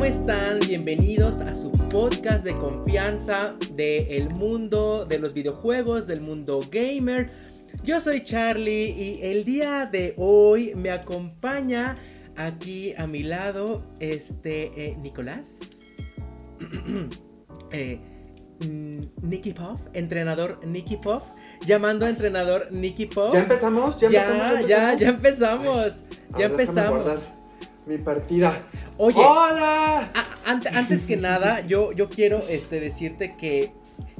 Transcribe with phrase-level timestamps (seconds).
[0.00, 0.60] ¿cómo están?
[0.60, 7.30] Bienvenidos a su podcast de confianza del mundo de los videojuegos, del mundo gamer.
[7.84, 11.96] Yo soy Charlie y el día de hoy me acompaña
[12.34, 15.58] aquí a mi lado este eh, Nicolás.
[17.70, 18.00] eh,
[18.60, 21.24] mm, Nicky Puff, entrenador Nicky Puff,
[21.66, 23.34] llamando a entrenador Nicky Puff.
[23.34, 24.00] ¿Ya empezamos?
[24.00, 24.66] ¿Ya, Ya, empezamos?
[24.66, 26.04] ya, ya empezamos.
[26.30, 27.39] Ya ver, déjame empezamos.
[27.86, 28.60] Mi partida.
[28.98, 30.10] Oye, ¡Hola!
[30.14, 33.72] a- ante- antes que nada, yo, yo quiero este, decirte que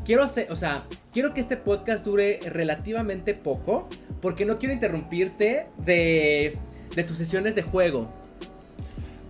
[0.05, 3.89] quiero hacer, o sea, quiero que este podcast dure relativamente poco,
[4.23, 6.57] porque no quiero interrumpirte de,
[6.97, 8.11] de tus sesiones de juego.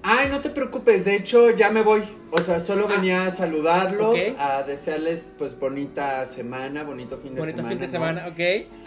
[0.03, 2.03] Ay, no te preocupes, de hecho ya me voy.
[2.31, 2.95] O sea, solo Ah.
[2.97, 7.69] venía a saludarlos, a desearles pues bonita semana, bonito fin de Bonito semana.
[7.69, 7.93] fin de ¿no?
[7.93, 8.41] semana, ¿ok?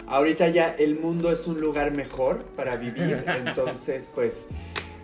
[0.08, 4.48] Ahorita ya el mundo es un lugar mejor para vivir, entonces pues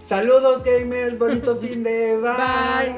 [0.01, 2.97] saludos gamers, bonito fin de bye.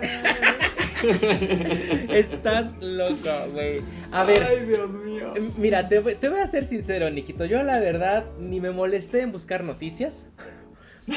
[2.16, 3.80] Estás loco, güey.
[4.12, 5.34] A ver, Ay, Dios mío.
[5.56, 7.44] Mira, te, voy- te voy a ser sincero, Nikito.
[7.44, 10.28] Yo la verdad ni me molesté en buscar noticias.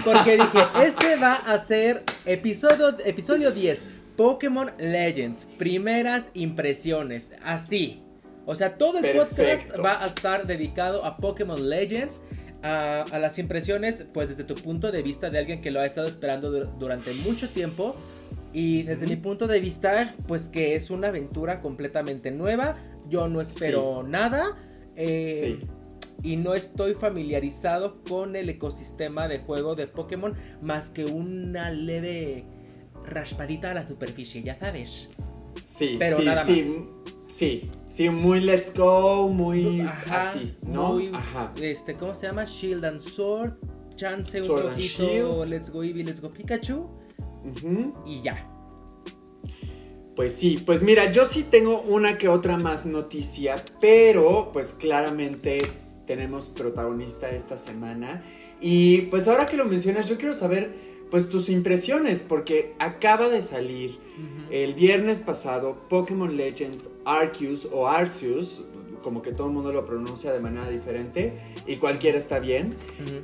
[0.04, 3.86] Porque dije, este va a ser episodio, episodio 10,
[4.18, 8.02] Pokémon Legends, primeras impresiones, así.
[8.48, 9.84] O sea, todo el podcast Perfecto.
[9.84, 12.22] va a estar dedicado a Pokémon Legends,
[12.66, 15.86] a, a las impresiones, pues desde tu punto de vista de alguien que lo ha
[15.86, 17.96] estado esperando dur- durante mucho tiempo.
[18.54, 22.76] Y desde mi punto de vista, pues que es una aventura completamente nueva.
[23.10, 24.46] Yo no espero nada.
[24.96, 25.68] eh, Sí.
[26.24, 32.46] Y no estoy familiarizado con el ecosistema de juego de Pokémon más que una leve
[33.06, 35.10] raspadita a la superficie, ya sabes.
[35.62, 36.86] Sí, Pero sí, nada sí,
[37.28, 40.94] sí, sí, muy let's go, muy Ajá, así, ¿no?
[40.94, 41.54] muy, Ajá.
[41.62, 42.46] Este, ¿cómo se llama?
[42.46, 43.54] Shield and Sword.
[43.96, 45.04] Chance un Sword poquito.
[45.04, 45.50] Shield.
[45.50, 46.82] Let's go Eevee, let's go Pikachu.
[47.46, 47.94] Ujú.
[48.06, 48.50] Y ya.
[50.16, 55.60] Pues sí, pues mira, yo sí tengo una que otra más noticia, pero pues claramente
[56.08, 58.24] tenemos protagonista esta semana.
[58.62, 63.42] Y pues ahora que lo mencionas, yo quiero saber pues tus impresiones, porque acaba de
[63.42, 64.00] salir
[64.50, 68.62] el viernes pasado Pokémon Legends Arceus o Arceus,
[69.06, 71.34] como que todo el mundo lo pronuncia de manera diferente
[71.68, 72.76] y cualquiera está bien.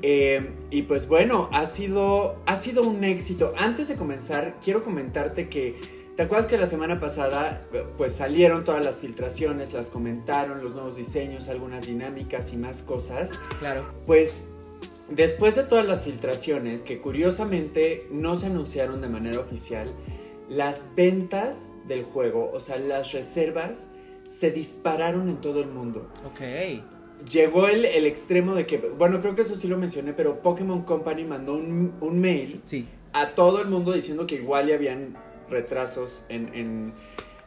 [0.03, 3.53] Eh, y pues bueno, ha sido, ha sido un éxito.
[3.57, 5.75] Antes de comenzar, quiero comentarte que,
[6.15, 7.61] ¿te acuerdas que la semana pasada
[7.97, 13.31] pues salieron todas las filtraciones, las comentaron, los nuevos diseños, algunas dinámicas y más cosas?
[13.59, 13.83] Claro.
[14.05, 14.49] Pues
[15.11, 19.93] después de todas las filtraciones, que curiosamente no se anunciaron de manera oficial,
[20.49, 23.91] las ventas del juego, o sea, las reservas,
[24.27, 26.41] se dispararon en todo el mundo Ok.
[27.29, 30.83] llegó el, el extremo de que, bueno, creo que eso sí lo mencioné, pero Pokémon
[30.83, 32.87] Company mandó un, un mail Sí.
[33.13, 35.17] a todo el mundo diciendo que igual ya habían
[35.49, 36.93] retrasos en, en-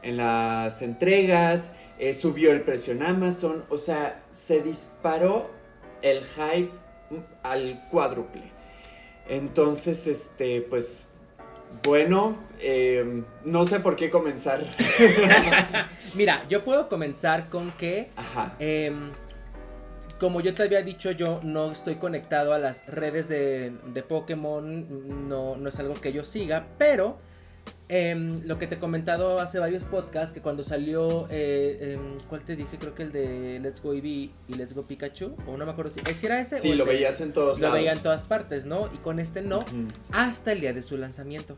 [0.02, 5.48] en las entregas, eh, subió el precio en Amazon, o sea, se disparó
[6.02, 6.70] el hype
[7.42, 8.42] al cuádruple.
[9.28, 11.12] Entonces, este, pues,
[11.82, 14.64] bueno, eh, no sé por qué comenzar.
[16.14, 18.54] Mira, yo puedo comenzar con que Ajá.
[18.58, 19.10] Em,
[20.19, 25.28] como yo te había dicho, yo no estoy conectado a las redes de, de Pokémon,
[25.28, 27.19] no, no es algo que yo siga, pero
[27.89, 32.43] em, lo que te he comentado hace varios podcasts, que cuando salió, eh, em, ¿cuál
[32.43, 32.78] te dije?
[32.78, 35.91] Creo que el de Let's Go Eevee y Let's Go Pikachu, o no me acuerdo
[35.93, 36.59] si, si era ese.
[36.59, 37.78] Sí, lo de- veías en todos Lo lados.
[37.78, 38.87] veía en todas partes, ¿no?
[38.94, 39.65] Y con este no,
[40.12, 41.56] hasta el día de su lanzamiento.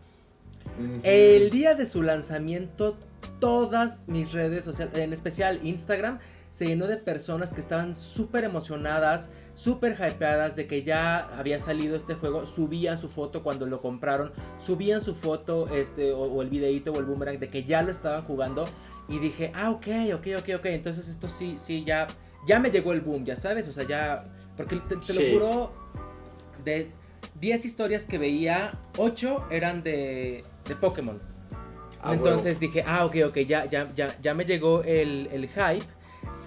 [1.04, 2.98] El día de su lanzamiento,
[3.40, 6.18] todas mis redes sociales, en especial Instagram,
[6.50, 11.96] se llenó de personas que estaban súper emocionadas, súper hypeadas de que ya había salido
[11.96, 12.44] este juego.
[12.44, 16.98] Subían su foto cuando lo compraron, subían su foto este, o, o el videito o
[17.00, 18.66] el boomerang de que ya lo estaban jugando.
[19.08, 20.64] Y dije, ah, ok, ok, ok, ok.
[20.66, 22.06] Entonces esto sí, sí, ya,
[22.46, 23.66] ya me llegó el boom, ya sabes.
[23.66, 24.26] O sea, ya.
[24.56, 25.32] Porque te, te Sí.
[25.32, 25.72] lo juro,
[26.64, 26.90] de
[27.40, 31.18] 10 historias que veía, 8 eran de, de Pokémon.
[32.02, 35.86] Ah, Entonces dije, ah, ok, ok, ya, ya, ya, ya me llegó el, el hype.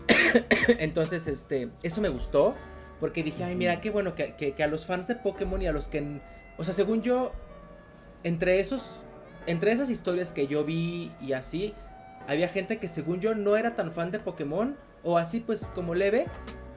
[0.79, 2.55] Entonces, este, eso me gustó.
[3.00, 5.68] Porque dije, ay, mira, qué bueno que, que- que a los fans de Pokémon y
[5.68, 6.19] a los que...
[6.57, 7.31] O sea, según yo,
[8.24, 9.01] entre esos...
[9.46, 11.74] Entre esas historias que yo vi y así,
[12.28, 14.75] había gente que según yo no era tan fan de Pokémon.
[15.04, 16.28] O así pues como leve.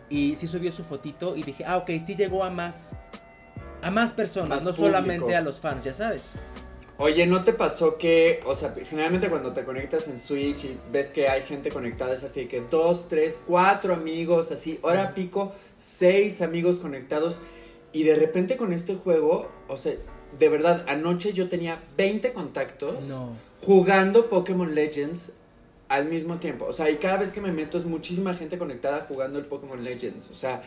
[0.08, 2.96] Y sí subió su fotito y dije, ah, ok, sí llegó a más...
[3.82, 4.86] A más personas, Más no público.
[4.86, 6.36] solamente a los fans, ya sabes.
[6.98, 11.08] Oye, ¿no te pasó que, o sea, generalmente cuando te conectas en Switch y ves
[11.08, 16.42] que hay gente conectada, es así que dos, tres, cuatro amigos, así, hora pico, seis
[16.42, 17.40] amigos conectados,
[17.92, 19.94] y de repente con este juego, o sea,
[20.38, 23.36] de verdad, anoche yo tenía 20 contactos No.
[23.60, 25.34] jugando Pokémon Legends
[25.88, 26.64] al mismo tiempo.
[26.66, 29.82] O sea, y cada vez que me meto es muchísima gente conectada jugando el Pokémon
[29.84, 30.30] Legends.
[30.30, 30.62] O sea,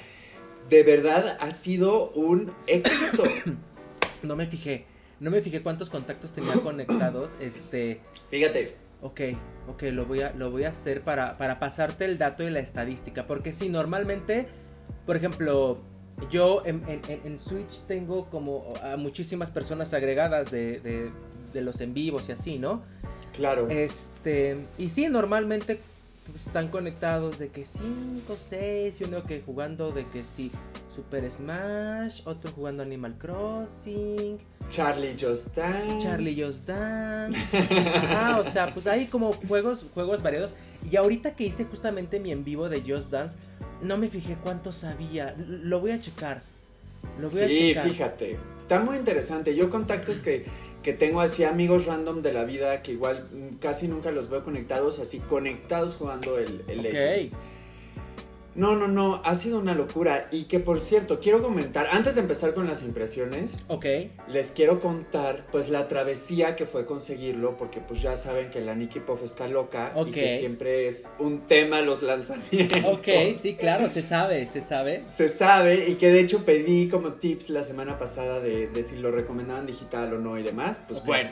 [0.70, 3.24] de verdad ha sido un éxito.
[4.22, 4.86] No me fijé.
[5.20, 7.38] No me fijé cuántos contactos tenía conectados.
[7.40, 8.02] Este.
[8.30, 9.22] Fíjate, Ok,
[9.70, 12.60] ok, lo voy a, lo voy a hacer para, para pasarte el dato y la
[12.60, 13.28] estadística.
[13.28, 14.48] Porque sí, normalmente,
[15.06, 15.80] por ejemplo,
[16.32, 21.12] yo en, en- en- en Switch tengo como a muchísimas personas agregadas de, de-
[21.54, 22.84] de los en vivos y así, ¿no?
[23.34, 23.68] claro.
[23.70, 25.80] Este, y sí, normalmente
[26.26, 30.52] pues, están conectados de que 5, 6, y uno que jugando de que sí,
[30.94, 34.38] Super Smash, otro jugando Animal Crossing,
[34.70, 36.06] Charlie Just Dance.
[36.06, 37.38] Charlie Just Dance.
[37.98, 40.54] Ajá, o sea, pues hay como juegos, juegos variados.
[40.90, 43.38] Y ahorita que hice justamente mi en vivo de Just Dance,
[43.82, 45.36] no me fijé cuántos había.
[45.38, 46.42] Lo voy a checar.
[47.20, 47.90] Lo voy a Sí, checar.
[47.90, 48.40] fíjate.
[48.62, 49.56] Está muy interesante.
[49.56, 50.46] Yo contactos que,
[50.86, 53.28] que tengo así, amigos random de la vida, que igual
[53.60, 56.84] casi nunca los veo conectados, así conectados jugando el, el Ok.
[56.86, 57.34] Legends.
[58.56, 60.28] No, no, no, ha sido una locura.
[60.32, 63.86] Y que por cierto, quiero comentar, antes de empezar con las impresiones, Ok.
[64.30, 68.74] les quiero contar pues la travesía que fue conseguirlo, porque pues ya saben que la
[68.76, 72.82] Nikki Puff está loca y que siempre es un tema los lanzamientos.
[72.86, 75.04] Ok, sí, claro, se sabe, se sabe.
[75.06, 78.96] Se sabe y que de hecho pedí como tips la semana pasada de, de si
[78.96, 80.82] lo recomendaban digital o no y demás.
[80.88, 81.30] Pues bueno,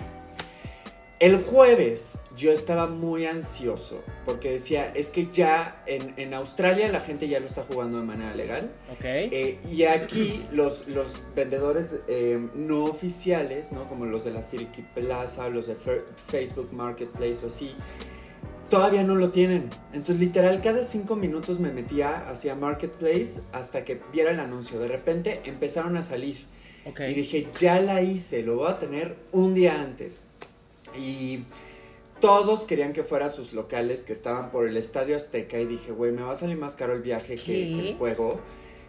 [1.20, 7.00] el jueves yo estaba muy ansioso porque decía, es que ya en, en Australia la
[7.00, 8.72] gente ya lo está jugando de manera legal.
[8.92, 9.06] Ok.
[9.06, 13.88] eh, y aquí los, los vendedores eh, no oficiales, ¿no?
[13.88, 17.74] Como los de la Friki Plaza, los de Fer- Facebook Marketplace o así,
[18.70, 19.70] todavía no lo tienen.
[19.94, 24.80] Entonces, literal, cada cinco minutos me metía hacia Marketplace hasta que viera el anuncio.
[24.80, 26.52] De repente empezaron a salir.
[26.86, 30.26] Y dije, ya la hice, lo voy a tener un día antes.
[30.98, 31.46] Y
[32.20, 35.60] todos querían que fuera a sus locales que estaban por el Estadio Azteca.
[35.60, 38.40] Y dije, güey, me va a salir más caro el viaje que, el juego.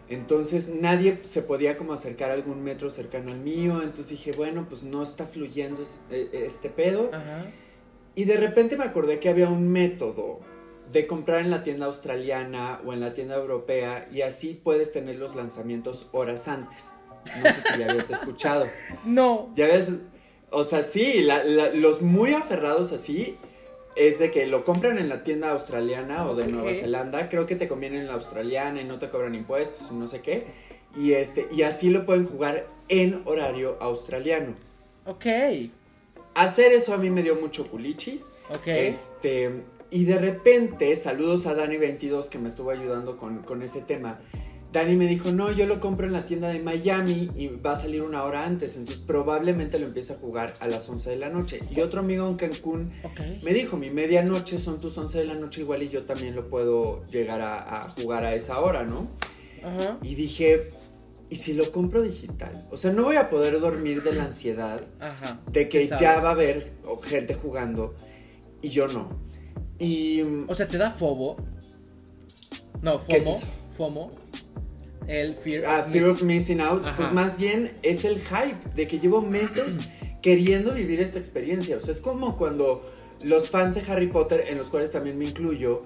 [0.07, 3.81] Entonces nadie se podía como acercar a algún metro cercano al mío.
[3.81, 7.09] Entonces dije, bueno, pues no está fluyendo es- eh, este pedo.
[7.13, 7.45] Ajá.
[8.13, 10.39] Y de repente me acordé que había un método
[10.91, 15.15] de comprar en la tienda australiana o en la tienda europea y así puedes tener
[15.17, 17.01] los lanzamientos horas antes.
[17.43, 18.67] No sé si ya habías escuchado.
[19.03, 19.51] No.
[19.55, 19.89] Ya ves,
[20.55, 23.35] o sea, sí, la- la- los muy aferrados así
[23.95, 26.47] es de que lo compran en la tienda australiana o de.
[26.47, 27.29] Nueva Zelanda.
[27.29, 30.21] Creo que te conviene en la australiana y no te cobran impuestos y no sé
[30.21, 30.47] qué.
[30.97, 34.55] Y, este, y así lo pueden jugar en horario australiano.
[35.05, 35.25] Ok.
[36.35, 38.21] Hacer eso a mí me dio mucho culichi.
[38.49, 38.67] Ok.
[38.67, 44.19] Este, y de repente, saludos a Dani22 que me estuvo ayudando con, con ese tema.
[44.75, 47.75] Dani me dijo, no, yo lo compro en la tienda de Miami y va a
[47.77, 51.29] salir una hora antes, entonces probablemente lo empiece a jugar a las 11 de la
[51.29, 51.61] noche.
[51.73, 52.91] Y otro amigo en Cancún
[53.41, 56.49] me dijo, mi medianoche son tus 11 de la noche igual y yo también lo
[56.49, 59.07] puedo llegar a, a jugar a esa hora, ¿no?
[59.63, 59.97] Ajá.
[60.01, 60.67] Y dije,
[61.29, 62.67] ¿y si lo compro digital?
[62.69, 65.39] O sea, no voy a poder dormir de la ansiedad Ajá.
[65.53, 66.73] de que ya va a haber
[67.03, 67.95] gente jugando
[68.61, 69.07] y yo no.
[69.79, 71.37] Y O sea, ¿te da fobo?
[72.81, 73.37] No, ¿Qué es FOMO.
[73.37, 73.47] eso?
[73.77, 74.24] FOMO.
[75.07, 76.97] El fear, ah, of Fear miss- of Missing Out, Ajá.
[76.97, 79.79] pues más bien es el hype de que llevo meses
[80.21, 81.77] queriendo vivir esta experiencia.
[81.77, 82.81] O sea, es como cuando
[83.21, 85.83] los fans de Harry Potter, en los cuales también me incluyo,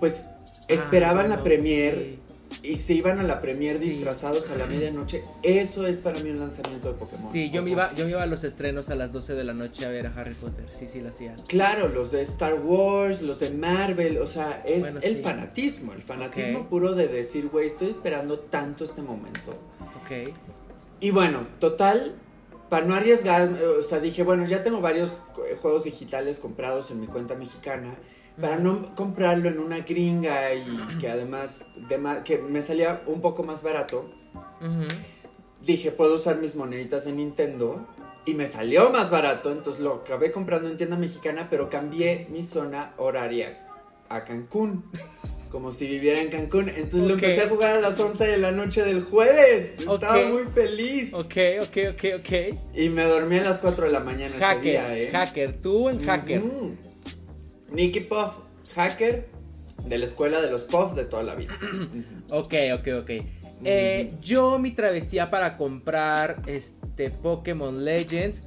[0.00, 0.26] pues
[0.68, 2.18] esperaban Ah, la no, premier sí.
[2.62, 3.84] Y se iban a la premier Sí.
[3.86, 5.22] disfrazados a la medianoche.
[5.42, 7.32] Eso es para mí un lanzamiento de Pokémon.
[7.32, 9.34] Sí, yo O me, sea, iba, yo me iba a los estrenos a las 12
[9.34, 10.64] de la noche a ver a Harry Potter.
[10.76, 11.34] Sí, sí, lo hacía.
[11.46, 15.22] Claro, los de Star Wars, los de Marvel, o sea, es Bueno, el sí.
[15.22, 19.52] fanatismo, el fanatismo puro de decir, güey, estoy esperando tanto este momento.
[20.02, 20.32] Ok.
[21.00, 22.16] Y bueno, total,
[22.68, 25.16] para no arriesgar, o sea, dije, bueno, ya tengo varios
[25.60, 27.96] juegos digitales comprados en mi cuenta mexicana,
[28.40, 33.42] para no comprarlo en una gringa y que además, de que me salía un poco
[33.42, 34.10] más barato,
[35.64, 37.86] dije, puedo usar mis moneditas en Nintendo.
[38.24, 42.44] Y me salió más barato, entonces lo acabé comprando en tienda mexicana, pero cambié mi
[42.44, 43.66] zona horaria
[44.10, 44.84] a Cancún.
[45.50, 46.68] Como si viviera en Cancún.
[46.68, 49.78] Entonces lo empecé a jugar a las 11 de la noche del jueves.
[49.78, 51.14] Estaba muy feliz.
[51.14, 52.58] Ok, ok, ok, ok.
[52.74, 55.10] Y me dormí a las 4 de la mañana ese Hacker, día, ¿eh?
[55.10, 56.42] hacker, tú en hacker.
[57.70, 58.32] Nicky Puff,
[58.74, 59.28] hacker
[59.84, 61.58] de la escuela de los Puff de toda la vida.
[62.30, 63.10] Ok, ok, ok.
[63.64, 68.44] Eh, yo mi travesía para comprar este Pokémon Legends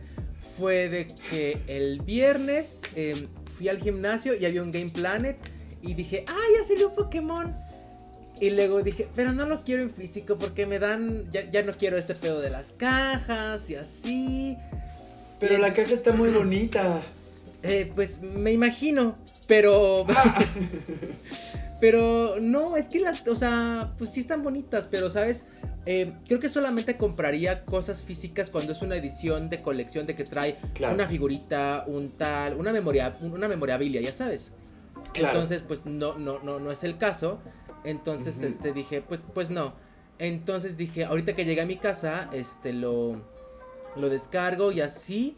[0.57, 3.27] fue de que el viernes em,
[3.57, 5.37] fui al gimnasio y había un Game Planet
[5.81, 7.55] y dije, ah, ya salió Pokémon.
[8.39, 11.73] Y luego dije, pero no lo quiero en físico porque me dan, ya, ya no
[11.73, 14.57] quiero este pedo de las cajas y así.
[15.39, 17.01] Pero la caja está muy bonita.
[17.63, 19.15] Eh, pues me imagino,
[19.47, 20.07] pero...
[21.79, 25.47] pero no, es que las, o sea, pues sí están bonitas, pero sabes,
[25.85, 30.23] eh, creo que solamente compraría cosas físicas cuando es una edición de colección de que
[30.23, 30.93] trae Claro.
[30.95, 34.53] una figurita, un tal, una memoria, una memorabilia, ya sabes.
[35.13, 35.35] Claro.
[35.35, 37.39] Entonces, pues no, no, no, no es el caso.
[37.83, 39.73] Entonces, este, dije, pues, pues no.
[40.19, 43.15] Entonces dije, ahorita que llegué a mi casa, este, lo,
[43.95, 45.35] lo descargo y así,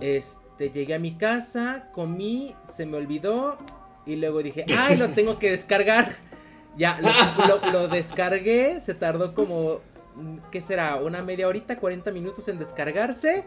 [0.00, 3.58] este, llegué a mi casa, comí, se me olvidó
[4.06, 6.14] y luego dije, ay, lo tengo que descargar.
[6.76, 7.08] Ya, lo,
[7.48, 9.80] lo- lo descargué, se tardó como,
[10.52, 10.96] ¿qué será?
[10.96, 13.44] Una media horita, 40 minutos en descargarse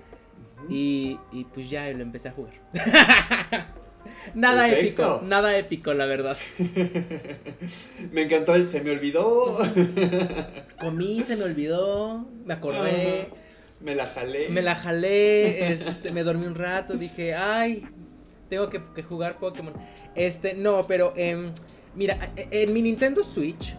[0.70, 2.54] y, y pues ya lo empecé a jugar.
[4.36, 5.04] nada Perfecto.
[5.16, 6.38] épico, nada épico, la verdad.
[8.12, 9.58] Me encantó el se me olvidó.
[10.80, 13.30] Comí, se me olvidó, me acordé,
[13.80, 14.50] Me la jalé.
[14.50, 17.86] me la jalé, este, me dormí un rato, dije, ay,
[18.50, 19.74] tengo que, que jugar Pokémon.
[20.16, 21.52] Este, no, pero, em,
[21.96, 23.76] mira, e- en mi Nintendo Switch,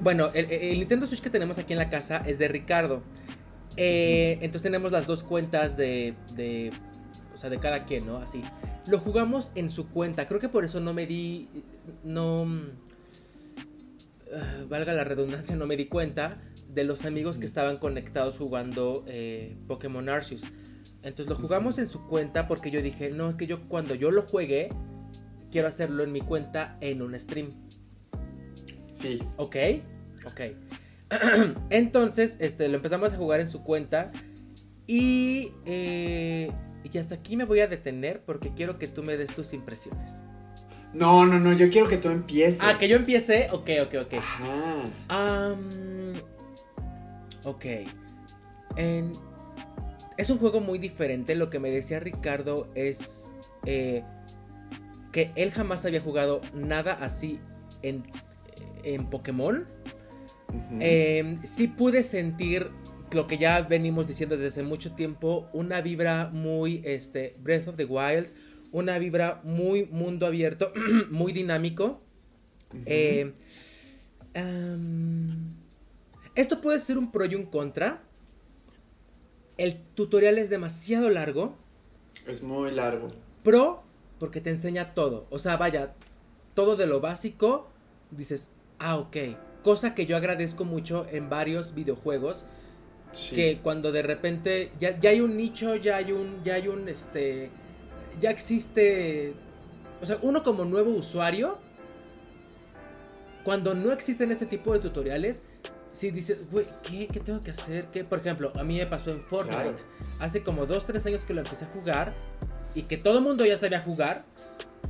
[0.00, 3.02] bueno, el, el Nintendo Switch que tenemos aquí en la casa es de Ricardo.
[3.76, 6.72] Eh, entonces tenemos las dos cuentas de, de,
[7.32, 8.18] o sea, de cada quien, ¿no?
[8.18, 8.42] Así.
[8.86, 10.26] Lo jugamos en su cuenta.
[10.26, 11.48] Creo que por eso no me di,
[12.04, 12.68] no, mm,
[14.34, 19.04] ah, valga la redundancia, no me di cuenta de los amigos que estaban conectados jugando
[19.06, 20.44] eh, Pokémon Arceus.
[21.02, 24.10] Entonces lo jugamos en su cuenta porque yo dije, no, es que yo cuando yo
[24.10, 24.70] lo juegue,
[25.50, 27.52] quiero hacerlo en mi cuenta en un stream.
[28.86, 29.22] Sí.
[29.36, 29.56] Ok,
[30.26, 30.40] ok.
[31.70, 34.12] Entonces, este, lo empezamos a jugar en su cuenta.
[34.86, 36.50] Y, eh,
[36.84, 40.22] y hasta aquí me voy a detener porque quiero que tú me des tus impresiones.
[40.92, 42.60] No, no, no, yo quiero que tú empieces.
[42.62, 43.48] Ah, que yo empiece.
[43.52, 44.14] Ok, ok, ok.
[44.14, 45.54] Ajá.
[47.44, 47.64] Ok.
[48.76, 49.12] En-
[50.16, 51.34] es un juego muy diferente.
[51.34, 53.34] Lo que me decía Ricardo es
[53.66, 54.02] eh,
[55.12, 57.40] que él jamás había jugado nada así
[57.82, 58.04] en,
[58.82, 59.66] en Pokémon.
[60.80, 62.70] Eh, sí pude sentir
[63.12, 67.76] lo que ya venimos diciendo desde hace mucho tiempo, una vibra muy este, Breath of
[67.76, 68.28] the Wild,
[68.72, 70.72] una vibra muy mundo abierto,
[71.10, 72.00] muy dinámico.
[72.86, 73.32] Eh,
[76.34, 78.02] esto puede ser un pro y un contra.
[79.56, 81.56] El tutorial es demasiado largo.
[82.26, 83.08] es muy largo.
[83.42, 83.82] Pro,
[84.18, 85.26] porque te enseña todo.
[85.30, 85.94] O sea, vaya,
[86.54, 87.68] todo de lo básico.
[88.10, 89.16] Dices, ah, ok.
[89.62, 92.46] Cosa que yo agradezco mucho en varios videojuegos.
[93.12, 93.34] Sí.
[93.34, 96.88] Que cuando de repente ya, ya hay un nicho, ya hay un, ya hay un,
[96.88, 97.50] este,
[98.20, 99.32] ya existe,
[100.00, 101.58] o sea, uno como nuevo usuario,
[103.44, 105.48] cuando no existen este tipo de tutoriales,
[105.92, 107.86] si dices, güey, ¿qué, ¿qué tengo que hacer?
[107.86, 108.04] ¿Qué?
[108.04, 109.74] Por ejemplo, a mí me pasó en Fortnite, Claro.
[110.20, 112.14] hace como 2, 3 años que lo empecé a jugar
[112.74, 114.24] y que todo el mundo ya sabía jugar.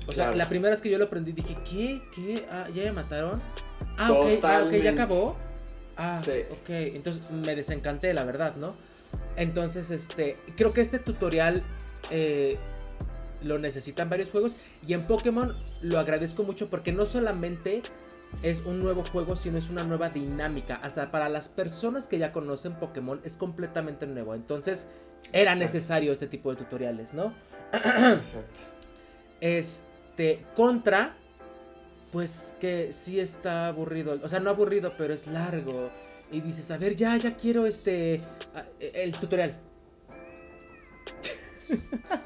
[0.07, 2.03] O sea, la primera vez que yo lo aprendí dije, ¿qué?
[2.15, 2.47] ¿Qué?
[2.51, 3.41] Ah, ¿ya me mataron?
[3.97, 4.83] Ah, ok, ah, ok, Totalmente.
[4.83, 5.37] ya acabó.
[5.97, 6.31] Ah, Sí.
[6.51, 8.75] ok, entonces me desencanté, la verdad, ¿no?
[9.37, 11.63] Entonces, este, creo que este tutorial
[12.11, 12.57] eh,
[13.43, 14.55] lo necesitan varios juegos
[14.87, 17.83] y en Pokémon lo agradezco mucho porque no solamente
[18.43, 20.77] es un nuevo juego, sino es una nueva dinámica.
[20.77, 24.35] Hasta para las personas que ya conocen Pokémon es completamente nuevo.
[24.35, 24.89] Entonces,
[25.33, 25.61] era Exacto.
[25.61, 27.35] necesario este tipo de tutoriales, ¿no?
[27.73, 28.61] Exacto.
[29.41, 31.17] Este, contra,
[32.13, 34.19] pues que sí está aburrido.
[34.23, 35.91] O sea, no aburrido, pero es largo.
[36.33, 38.21] Y dices, a ver, ya, ya quiero este,
[38.55, 39.57] a- el tutorial.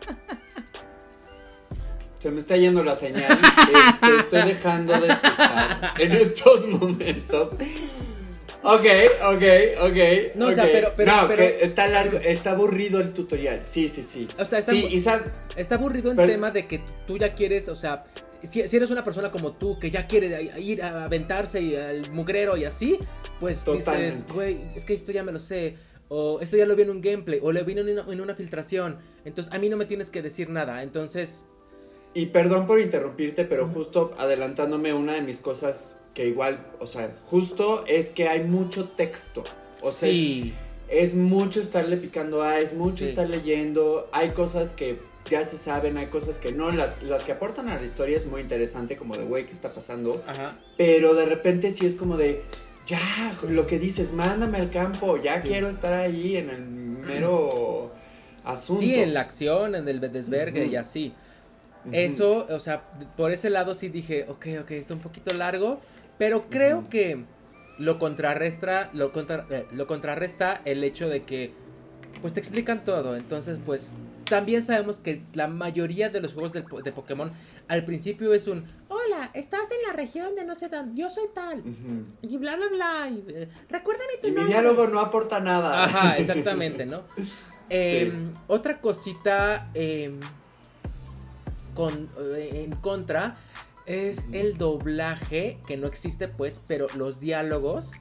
[2.18, 3.22] Se me está yendo la señal.
[3.30, 7.50] Este, estoy dejando de escuchar en estos momentos.
[8.62, 8.86] Ok,
[9.26, 9.42] ok,
[9.82, 9.96] ok.
[10.36, 13.60] No, o sea, pero- pero- No, pero- que está largo, está aburrido el tutorial.
[13.66, 14.26] Sí, sí, sí.
[14.38, 14.88] O sea, está, Sí,
[15.56, 18.04] está aburrido pero- tema de que tú ya quieres, o sea,
[18.46, 22.10] si, si eres una persona como tú que ya quiere ir a aventarse y al
[22.12, 22.98] mugrero y así,
[23.40, 25.76] pues dices, güey, es que esto ya me lo sé.
[26.08, 28.34] O esto ya lo vi en un gameplay, o lo vi en una, en una
[28.34, 28.98] filtración.
[29.24, 30.82] Entonces, a mí no me tienes que decir nada.
[30.82, 31.44] Entonces,
[32.12, 37.16] Y perdón por interrumpirte, pero justo adelantándome una de mis cosas que igual, o sea,
[37.24, 39.42] justo es que hay mucho texto.
[39.82, 40.10] O sea,
[40.88, 43.06] es- mucho estarle picando a, es mucho Sí.
[43.06, 44.08] estar leyendo.
[44.12, 44.98] Hay cosas que
[45.31, 46.71] ya se saben, hay cosas que no.
[46.71, 49.73] Las, las que aportan a la historia es muy interesante, como de, güey, ¿qué está
[49.73, 50.23] pasando?
[50.26, 50.57] Ajá.
[50.76, 52.43] Pero de repente sí es como de,
[52.87, 55.49] ya, lo que dices, mándame al campo, ya Sí.
[55.49, 57.93] quiero estar ahí en el mero
[58.45, 58.81] asunto.
[58.83, 61.14] Sí, en la acción, en el desvergue y así.
[61.93, 62.83] Eso, o sea,
[63.16, 65.81] por ese lado sí dije, ok, ok, está un poquito largo,
[66.16, 67.25] Pero creo que
[67.78, 69.12] lo contrarresta, lo,
[69.50, 71.52] eh, lo contrarresta el hecho de que
[72.23, 73.16] pues te explican todo.
[73.16, 77.33] Entonces, pues también sabemos que la mayoría de los juegos de, de Pokémon
[77.69, 81.25] al principio es un hola, estás en la región de no sé dónde, yo soy
[81.35, 81.62] tal.
[82.23, 83.09] Y bla bla bla.
[83.11, 85.85] Y, eh, recuérdame tu y Mi diálogo no aporta nada.
[85.85, 87.02] Ajá, exactamente, ¿no?
[87.71, 90.21] Em, otra cosita em,
[91.75, 93.33] con, eh, en contra
[93.87, 97.93] es el doblaje, que no existe pues, pero los diálogos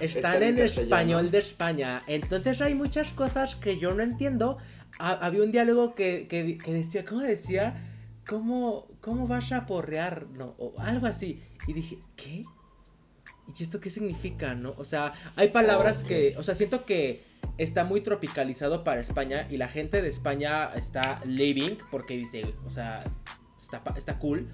[0.00, 2.00] están en, español de España.
[2.06, 4.58] Entonces hay muchas cosas que yo no entiendo.
[4.98, 7.82] Había un diálogo que, que, decía, ¿cómo decía?
[8.26, 10.26] ¿Cómo, ¿Cómo vas a porrear?
[10.38, 11.42] No, o algo así.
[11.66, 12.42] Y dije, ¿qué?
[13.58, 14.74] ¿Y esto qué significa, no?
[14.78, 17.24] O sea, hay palabras que, o sea, siento que
[17.58, 22.70] está muy tropicalizado para España y la gente de España está living porque dice, o
[22.70, 22.98] sea,
[23.58, 24.48] está, está cool.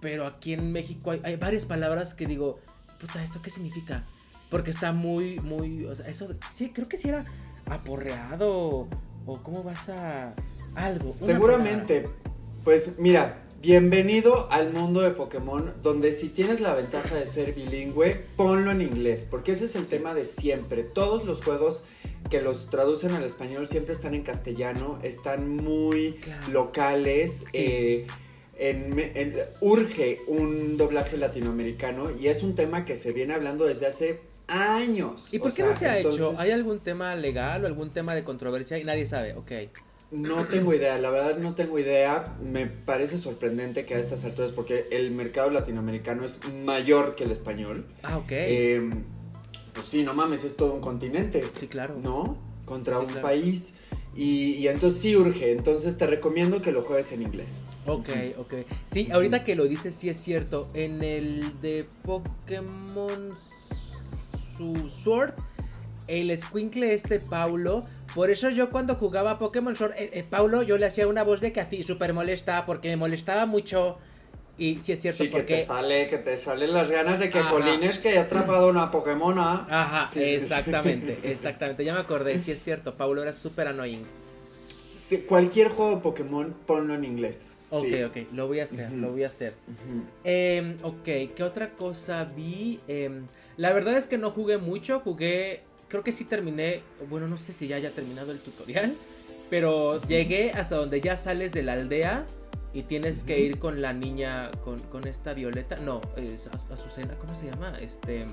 [0.00, 2.60] Pero aquí en México hay, hay varias palabras que digo,
[2.98, 4.04] puta, ¿esto qué significa?
[4.50, 5.84] Porque está muy, muy.
[5.84, 6.34] O sea, eso.
[6.52, 7.24] Sí, creo que sí era
[7.66, 8.88] aporreado.
[9.26, 10.34] O cómo vas a.
[10.74, 11.14] Algo.
[11.16, 12.08] Seguramente.
[12.64, 18.24] Pues mira, bienvenido al mundo de Pokémon, donde si tienes la ventaja de ser bilingüe,
[18.36, 20.82] ponlo en inglés, porque ese es el tema de siempre.
[20.82, 21.84] Todos los juegos
[22.28, 26.16] que los traducen al español siempre están en castellano, están muy
[26.50, 27.44] locales.
[27.52, 28.06] Eh,
[29.60, 35.32] urge un doblaje latinoamericano y es un tema que se viene hablando desde hace años.
[35.32, 36.34] ¿Y por qué no se ha hecho?
[36.38, 39.34] ¿Hay algún tema legal o algún tema de controversia y nadie sabe?
[39.34, 39.52] Ok.
[40.10, 42.22] No tengo idea, la verdad no tengo idea.
[42.40, 47.32] Me parece sorprendente que a estas alturas, porque el mercado latinoamericano es mayor que el
[47.32, 47.86] español.
[48.02, 48.30] Ah, ok.
[48.30, 49.04] Em,
[49.72, 51.42] pues sí, no mames, es todo un continente.
[51.58, 51.96] Sí, claro.
[52.00, 52.38] ¿No?
[52.64, 53.74] Contra un país.
[54.16, 57.60] Y, entonces sí urge, entonces te recomiendo que lo juegues en inglés.
[57.86, 58.08] Ok,
[58.38, 58.54] ok.
[58.86, 60.68] Sí, ahorita que lo dices, sí es cierto.
[60.74, 63.34] En el de Pokémon
[64.56, 65.34] su Sword,
[66.06, 67.84] el squinkle este Paulo.
[68.14, 71.40] Por eso yo cuando jugaba Pokémon Sword, eh, eh, Paulo, yo le hacía una voz
[71.40, 73.98] de que así súper molesta, porque me molestaba mucho.
[74.56, 75.46] Y sí es cierto, porque...
[75.46, 78.90] que te sale, que te salen las ganas de que Polines que he atrapado una
[78.92, 79.66] Pokémona.
[79.68, 81.84] Ajá, exactamente, exactamente.
[81.84, 84.04] Ya me acordé, sí es cierto, Paulo era súper annoying.
[85.26, 87.54] Cualquier juego de Pokémon, ponlo en inglés.
[87.70, 89.54] Ok, ok, lo voy a hacer, lo voy a hacer.
[90.22, 91.04] Em, ok,
[91.34, 92.78] ¿qué otra cosa vi?
[92.88, 93.26] Em,
[93.56, 97.52] la verdad es que no jugué mucho, jugué, creo que sí terminé, bueno, no sé
[97.52, 98.94] si ya haya terminado el tutorial,
[99.50, 102.26] pero llegué hasta donde ya sales de la aldea
[102.72, 107.50] y tienes que ir con la niña, con, esta Violeta, no, es Azucena, ¿cómo se
[107.50, 107.76] llama?
[107.80, 108.26] Este...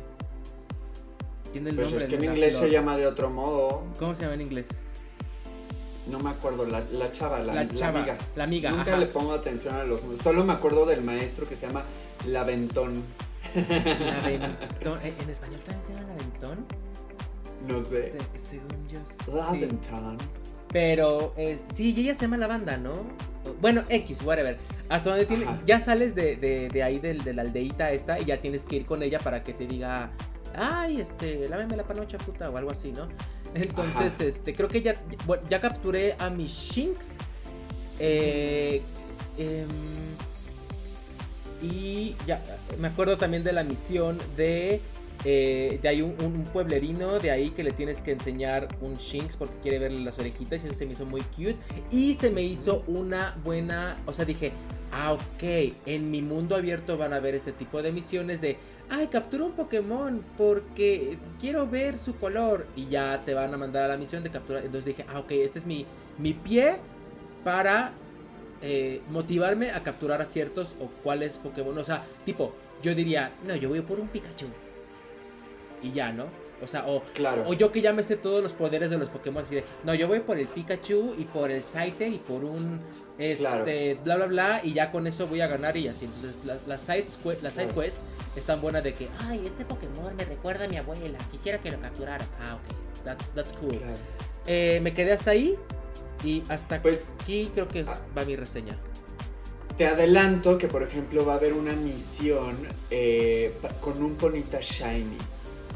[1.52, 3.84] Tiene el pues es que en inglés se llama de otro modo.
[4.00, 4.70] ¿Cómo se llama en inglés?
[6.08, 8.18] No me acuerdo, la, chava, la, amiga.
[8.36, 8.72] La amiga.
[8.72, 10.02] Nunca le pongo atención a los.
[10.22, 11.86] Solo me acuerdo del maestro que se llama
[12.26, 13.04] Laventón.
[13.56, 15.00] Laventón.
[15.04, 16.66] ¿En español también se llama Laventón?
[17.68, 18.18] No sé.
[18.36, 19.00] según yo.
[19.34, 20.18] Laventón.
[20.72, 21.36] Pero,
[21.76, 22.94] sí, ella se llama la banda, ¿no?
[23.60, 24.58] Bueno, X, whatever.
[24.90, 28.26] Hasta donde tiene, ya sales de, de, de ahí de, de, la aldeita esta y
[28.26, 30.12] ya tienes que ir con ella para que te diga,
[30.56, 33.08] ay, este, láveme la panocha puta o algo así, ¿no?
[33.54, 34.96] Entonces, este, creo que ya,
[35.50, 37.18] ya capturé a mis Shinx.
[38.00, 38.82] Eh,
[39.38, 39.68] em,
[41.62, 42.42] y ya,
[42.80, 44.82] me acuerdo también de la misión de...
[45.24, 46.16] Eh, de ahí un,
[46.52, 50.64] pueblerino, de ahí que le tienes que enseñar un Shinx porque quiere verle las orejitas
[50.64, 51.58] y eso se me hizo muy cute.
[51.92, 54.52] Y se me hizo una buena, o sea, dije,
[54.92, 58.58] ah, ok, en mi mundo abierto van a ver este tipo de misiones de
[58.92, 62.68] ay, captura un Pokémon porque quiero ver su color.
[62.76, 64.64] Y ya te van a mandar a la misión de capturar.
[64.64, 65.86] Entonces dije, ah, ok, este es mi,
[66.18, 66.76] mi pie
[67.44, 67.94] para
[68.62, 71.78] eh, motivarme a capturar a ciertos o cuáles Pokémon.
[71.78, 74.48] O sea, tipo, yo diría, no, yo voy por un Pikachu.
[75.82, 76.26] Y ya, ¿no?
[76.62, 77.44] O sea, o, claro.
[77.48, 79.42] o yo que ya me sé todos los poderes de los Pokémon.
[79.42, 82.80] Así de, no, yo voy por el Pikachu y por el Saite y por un
[83.22, 86.06] este, bla, bla, bla, y ya con eso voy a ganar y así.
[86.06, 87.06] Entonces, las la side,
[87.42, 87.98] la side quest
[88.36, 91.80] están buenas de que, ay, este Pokémon me recuerda a mi abuela, quisiera que lo
[91.80, 92.30] capturaras.
[92.42, 93.80] Ah, ok, that's, that's cool.
[94.48, 95.56] Eh, me quedé hasta ahí
[96.24, 98.02] y hasta pues, aquí creo que ah.
[98.18, 98.78] va mi reseña.
[99.78, 102.56] Te adelanto que, por ejemplo, va a haber una misión
[102.90, 105.18] eh, con un Ponita Shiny.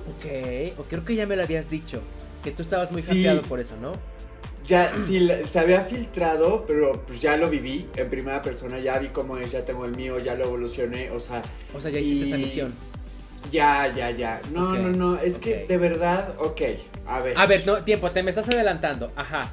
[0.07, 2.01] Ok, o creo que ya me lo habías dicho,
[2.43, 3.25] que tú estabas muy sí.
[3.49, 3.93] por eso, ¿no?
[4.65, 9.09] Ya sí se había filtrado, pero pues ya lo viví en primera persona, ya vi
[9.09, 11.41] cómo es, ya tengo el mío, ya lo evolucioné, o sea.
[11.75, 12.73] O sea, ya hiciste esa misión.
[13.51, 14.41] Ya, ya, ya.
[14.51, 16.61] No, no, no, es que de verdad, ok,
[17.05, 17.37] a ver.
[17.37, 19.51] A ver, no, tiempo, te me estás adelantando, ajá.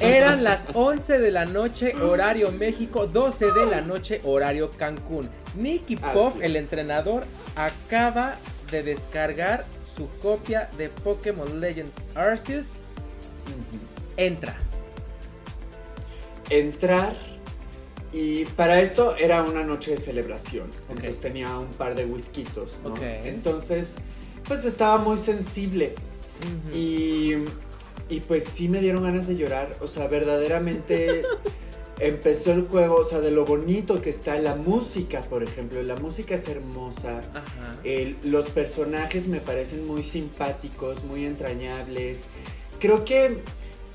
[0.00, 5.28] Eran las 11 de la noche, horario México, 12 de la noche, horario Cancún.
[5.56, 8.36] Nicky Pop, el entrenador, acaba
[8.70, 12.74] de descargar su copia de Pokémon Legends Arceus.
[14.16, 14.56] Entra.
[16.50, 17.16] Entrar.
[18.12, 20.70] Y para esto era una noche de celebración.
[20.88, 22.94] Entonces tenía un par de whiskitos, ¿no?
[23.02, 23.96] Entonces,
[24.46, 25.94] pues estaba muy sensible.
[26.74, 27.34] Y
[28.08, 29.76] y pues sí me dieron ganas de llorar.
[29.80, 31.22] O sea, verdaderamente
[32.00, 35.82] empezó el juego, o sea, de lo bonito que está la música, por ejemplo.
[35.82, 37.20] La música es hermosa.
[38.24, 42.26] los personajes me parecen muy simpáticos, muy entrañables.
[42.80, 43.38] Creo que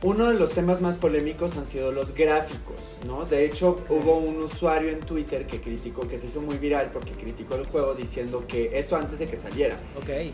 [0.01, 3.23] uno de los temas más polémicos han sido los gráficos, ¿no?
[3.23, 7.11] De hecho, hubo un usuario en Twitter que criticó, que se hizo muy viral porque
[7.11, 9.77] criticó el juego diciendo que esto antes de que saliera,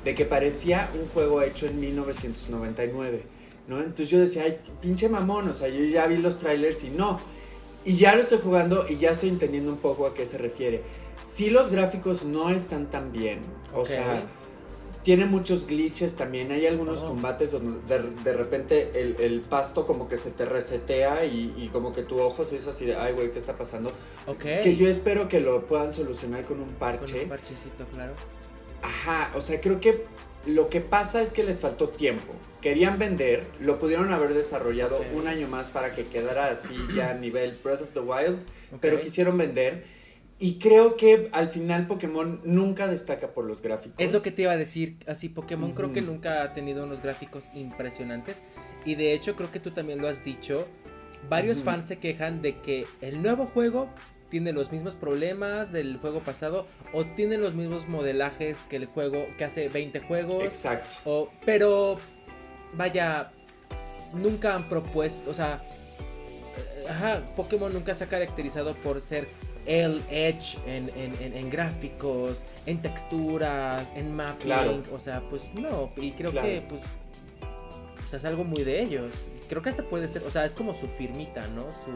[0.04, 3.22] de que parecía un juego hecho en 1999.
[3.70, 7.20] Entonces yo decía, ay, pinche mamón, o sea, yo ya vi los trailers y no.
[7.86, 10.82] Y ya lo estoy jugando y ya estoy entendiendo un poco a qué se refiere.
[11.22, 13.42] Sí los gráficos no están tan bien,
[13.76, 14.24] o sea,
[15.10, 16.52] tiene muchos glitches también.
[16.52, 17.08] Hay algunos oh.
[17.08, 17.80] combates donde
[18.24, 22.58] de, repente el, pasto como que se te resetea y, como que tu ojo se
[22.58, 23.92] es así de, ay, güey, ¿qué está pasando?
[24.40, 27.14] Que yo espero que lo puedan solucionar con un parche.
[27.14, 28.14] Con un parchecito, claro.
[28.84, 30.06] Ajá, o sea, creo que
[30.46, 32.32] lo que pasa es que les faltó tiempo.
[32.62, 37.14] Querían vender, lo pudieron haber desarrollado un año más para que quedara así ya a
[37.16, 38.38] nivel Breath of the Wild,
[38.80, 39.86] pero quisieron vender.
[40.42, 44.00] Y creo que al final Pokémon nunca destaca por los gráficos.
[44.00, 47.02] Es lo que te iba a decir, así Pokémon creo que nunca ha tenido unos
[47.02, 48.40] gráficos impresionantes.
[48.86, 50.66] Y de hecho creo que tú también lo has dicho.
[51.28, 53.90] Varios fans se quejan de que el nuevo juego
[54.30, 59.26] tiene los mismos problemas del juego pasado o tiene los mismos modelajes que el juego
[59.38, 60.44] que hace 20 juegos.
[60.46, 60.96] Exacto.
[61.04, 61.98] O, pero
[62.74, 63.32] vaya,
[64.14, 65.62] nunca han propuesto, o sea,
[66.58, 69.28] eh, ajá, Pokémon nunca se ha caracterizado por ser
[69.66, 76.12] el edge en, en, en, gráficos, en texturas, en mapping, o sea, pues no, y
[76.12, 76.82] creo que pues,
[77.96, 79.14] pues es algo muy de ellos.
[79.48, 81.64] Creo que hasta puede ser, o sea, es como su firmita, ¿no?
[81.72, 81.92] Su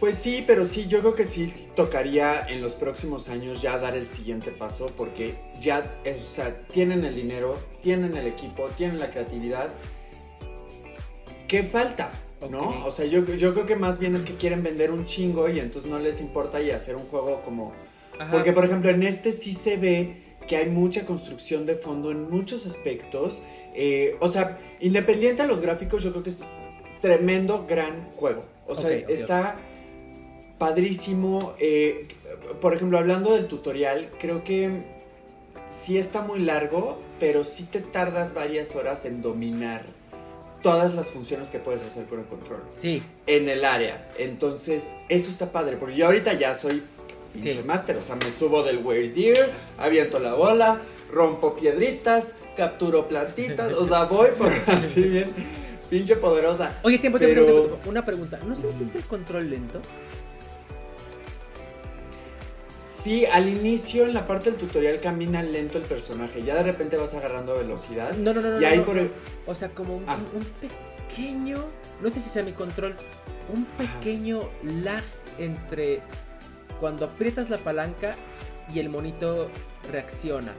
[0.00, 3.96] pues sí, pero sí, yo creo que sí tocaría en los próximos años ya dar
[3.96, 9.10] el siguiente paso porque ya, o sea, tienen el dinero, tienen el equipo, tienen la
[9.10, 9.70] creatividad.
[11.48, 12.12] ¿Qué falta?
[12.50, 12.86] ¿No?
[12.86, 15.58] O sea, yo, yo creo que más bien es que quieren vender un chingo y
[15.58, 17.72] entonces no les importa y hacer un juego como...
[18.30, 20.12] Porque, por ejemplo, en este sí se ve
[20.48, 23.42] que hay mucha construcción de fondo en muchos aspectos.
[23.74, 26.42] Eh, o sea, independiente de los gráficos, yo creo que es
[27.00, 28.42] tremendo, gran juego.
[28.66, 29.56] O sea, está
[30.58, 31.54] padrísimo.
[31.60, 32.08] Eh,
[32.60, 34.82] por ejemplo, hablando del tutorial, creo que
[35.70, 39.84] sí está muy largo, pero sí te tardas varias horas en dominar
[40.62, 42.62] todas las funciones que puedes hacer con el control.
[42.74, 43.02] Sí.
[43.26, 44.08] En el área.
[44.18, 46.82] Entonces, eso está padre, porque yo ahorita ya soy
[47.32, 50.80] pinche máster, o sea, me subo del Weird Deer, aviento la bola,
[51.12, 55.30] rompo piedritas, capturo plantitas, o sea, voy por así bien,
[55.90, 56.78] pinche poderosa.
[56.82, 59.80] Oye, tiempo, tiempo, tiempo, una pregunta, ¿no sentiste el control lento?
[62.98, 66.96] Sí, al inicio en la parte del tutorial camina lento el personaje, ya de repente
[66.96, 68.12] vas agarrando velocidad.
[68.16, 68.96] No, no, no, y ahí por
[69.46, 70.16] O sea, como ah.
[70.34, 70.44] un,
[71.08, 71.64] pequeño,
[72.02, 72.96] no sé si sea mi control,
[73.54, 74.42] un pequeño
[74.82, 75.04] lag
[75.38, 76.00] entre
[76.80, 78.16] cuando aprietas la palanca
[78.74, 79.48] y el monito
[79.92, 80.52] reacciona.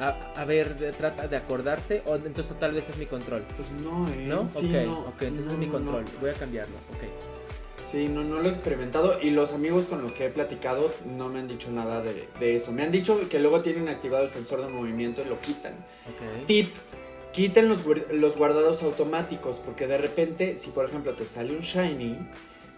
[0.00, 3.44] A, ver, trata de acordarte o entonces tal vez es mi control.
[3.56, 4.26] Pues no, eh.
[4.28, 4.48] ¿No?
[4.48, 6.04] Sí, ok, ok, entonces es mi control.
[6.20, 7.37] Voy a cambiarlo, ok.
[7.78, 11.28] Sí, no, no lo he experimentado y los amigos con los que he platicado no
[11.28, 12.72] me han dicho nada de, eso.
[12.72, 15.72] Me han dicho que luego tienen activado el sensor de movimiento y lo quitan.
[16.46, 16.74] Tip,
[17.32, 22.18] quiten los, los guardados automáticos porque de repente, si por ejemplo te sale un shiny,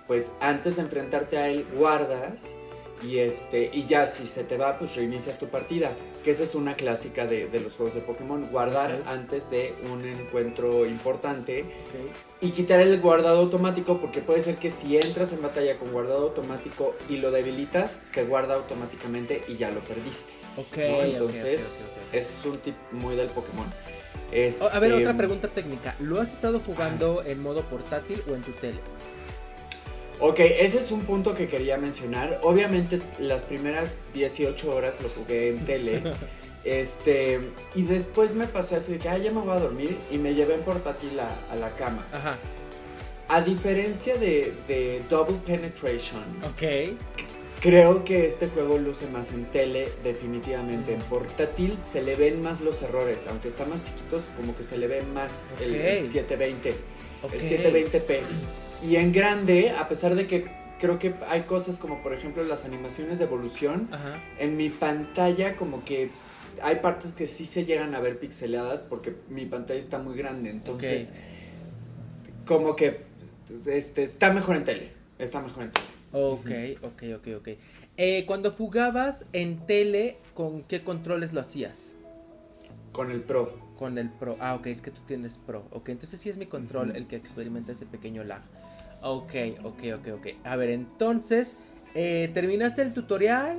[0.06, 2.54] pues antes de enfrentarte a él guardas
[3.02, 5.92] y, este, y ya si se te va, pues reinicias tu partida.
[6.24, 8.48] Que esa es una clásica de, los juegos de Pokémon.
[8.50, 11.64] Guardar antes de un encuentro importante.
[12.40, 16.22] Y quitar el guardado automático porque puede ser que si entras en batalla con guardado
[16.22, 20.32] automático y lo debilitas, se guarda automáticamente y ya lo perdiste.
[20.56, 20.76] Ok.
[20.76, 21.66] Entonces
[22.12, 23.66] es un tip muy del Pokémon.
[23.66, 25.96] a ver, otra este, pregunta técnica.
[26.00, 28.80] ¿Lo has estado jugando en modo portátil o en tu tele?
[30.20, 32.40] Ok, ese es un punto que quería mencionar.
[32.42, 36.02] Obviamente las primeras 18 horas lo jugué en tele.
[36.62, 37.40] Este,
[37.74, 40.34] y después me pasé así de que, ah, ya me voy a dormir y me
[40.34, 42.06] llevé en portátil a, la cama.
[42.12, 42.36] Ajá.
[43.28, 46.20] A diferencia de, de, Double Penetration.
[46.44, 46.98] Ok.
[47.60, 50.92] Creo que este juego luce más en tele, definitivamente.
[50.92, 54.76] En portátil se le ven más los errores, aunque está más chiquitos, como que se
[54.76, 56.74] le ve más el, 720.
[57.32, 58.20] el 720p.
[58.82, 62.64] Y en grande, a pesar de que creo que hay cosas como por ejemplo las
[62.64, 63.88] animaciones de evolución,
[64.38, 66.10] en mi pantalla como que
[66.62, 70.50] hay partes que sí se llegan a ver pixeladas porque mi pantalla está muy grande,
[70.50, 71.14] entonces
[72.46, 73.02] como que
[73.66, 75.86] este, está mejor en tele, está mejor en tele.
[76.12, 76.50] Ok,
[76.82, 77.48] ok, ok, ok.
[77.96, 81.94] Eh, cuando jugabas en tele, ¿con qué controles lo hacías?
[82.92, 83.56] Con el Pro.
[83.78, 84.36] Con el Pro.
[84.40, 85.64] Ah, ok, es que tú tienes Pro.
[85.70, 88.42] Ok, entonces sí es mi control el que experimenta ese pequeño lag.
[89.02, 89.34] Ok,
[89.64, 90.26] ok, ok, ok.
[90.44, 91.56] A ver, entonces,
[91.94, 93.58] eh, terminaste el tutorial.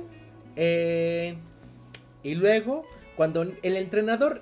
[0.56, 1.36] Eh,
[2.22, 4.40] y luego, cuando el entrenador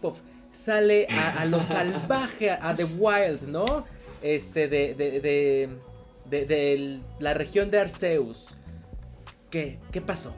[0.00, 3.86] Puff sale a, lo salvaje, a, The Wild, ¿no?
[4.22, 8.58] Este, de, de, de, de, la región de Arceus.
[9.50, 9.78] ¿Qué?
[9.90, 10.34] ¿Qué pasó?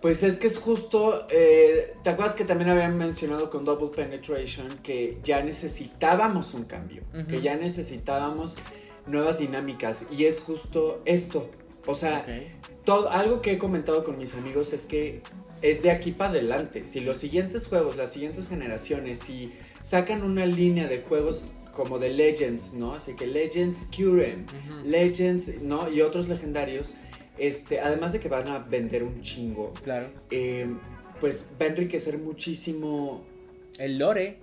[0.00, 4.68] Pues es que es justo, eh, ¿te acuerdas que también habían mencionado con Double Penetration
[4.82, 8.56] que ya necesitábamos un cambio, que ya necesitábamos
[9.06, 11.50] nuevas dinámicas y es justo esto.
[11.86, 12.26] O sea,
[12.84, 15.22] todo, algo que he comentado con mis amigos es que
[15.62, 16.84] es de aquí para adelante.
[16.84, 22.10] Si los siguientes juegos, las siguientes generaciones, si sacan una línea de juegos como de
[22.10, 22.94] Legends, ¿no?
[22.94, 24.46] Así que Legends Curem,
[24.84, 25.90] Legends, ¿no?
[25.90, 26.94] Y otros legendarios
[27.38, 29.72] este, además de que van a vender un chingo.
[29.82, 30.08] Claro.
[30.30, 30.66] Eh,
[31.20, 33.24] pues va a enriquecer muchísimo.
[33.78, 34.38] El lore.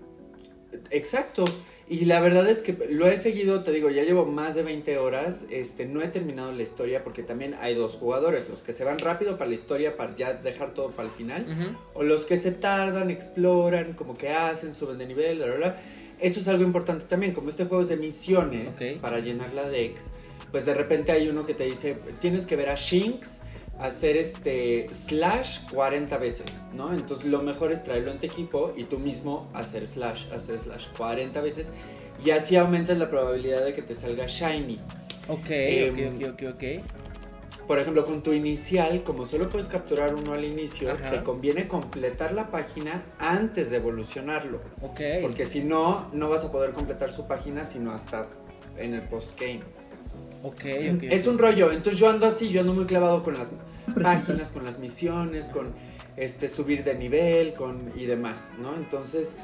[0.92, 1.46] Exacto.
[1.90, 4.98] Y la verdad es que lo he seguido, te digo, ya llevo más de 20
[4.98, 5.46] horas.
[5.50, 9.00] Este, no he terminado la historia porque también hay dos jugadores: los que se van
[9.00, 12.52] rápido para la historia para ya dejar todo para el final, o los que se
[12.52, 15.78] tardan, exploran, como que hacen, suben de nivel, bla, bla,
[16.20, 17.34] Eso es algo importante también.
[17.34, 20.12] Como este juego es de misiones para llenar la Dex
[20.54, 23.42] pues de repente hay uno que te dice, tienes que ver a Shinx
[23.80, 26.94] hacer este slash 40 veces, ¿no?
[26.94, 30.86] Entonces lo mejor es traerlo en tu equipo y tú mismo hacer slash, hacer slash
[30.96, 31.74] 40 veces
[32.24, 34.80] y así aumentas la probabilidad de que te salga shiny.
[35.28, 36.64] Ok, em, ok, ok, ok,
[37.66, 42.32] Por ejemplo, con tu inicial, como solo puedes capturar uno al inicio, te conviene completar
[42.32, 44.62] la página antes de evolucionarlo.
[44.84, 45.02] Ok.
[45.24, 48.28] Porque si no, no vas a poder completar su página sino hasta
[48.78, 49.62] en el post-game.
[51.10, 53.52] Es un rollo, entonces yo ando así, yo ando muy clavado con las
[54.02, 55.74] páginas, con las misiones, con
[56.18, 58.76] este subir de nivel, con y demás, ¿no?
[58.76, 59.38] Entonces,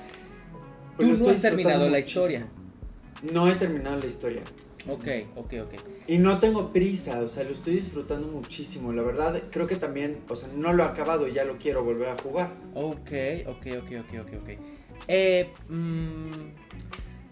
[0.97, 2.47] pues ¿Tú no has terminado la historia?
[3.31, 4.41] No he terminado la historia.
[4.87, 5.73] Ok, ok, ok.
[6.07, 8.93] Y no tengo prisa, o sea, lo estoy disfrutando muchísimo.
[8.93, 11.83] La verdad, creo que también, o sea, no lo he acabado y ya lo quiero
[11.83, 12.51] volver a jugar.
[12.73, 13.11] Ok,
[13.45, 14.49] ok, ok, ok, ok, ok.
[15.07, 16.29] Eh, mmm,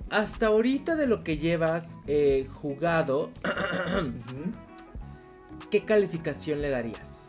[0.10, 3.32] hasta ahorita de lo que llevas eh, jugado,
[5.72, 7.24] ¿qué calificación le darías?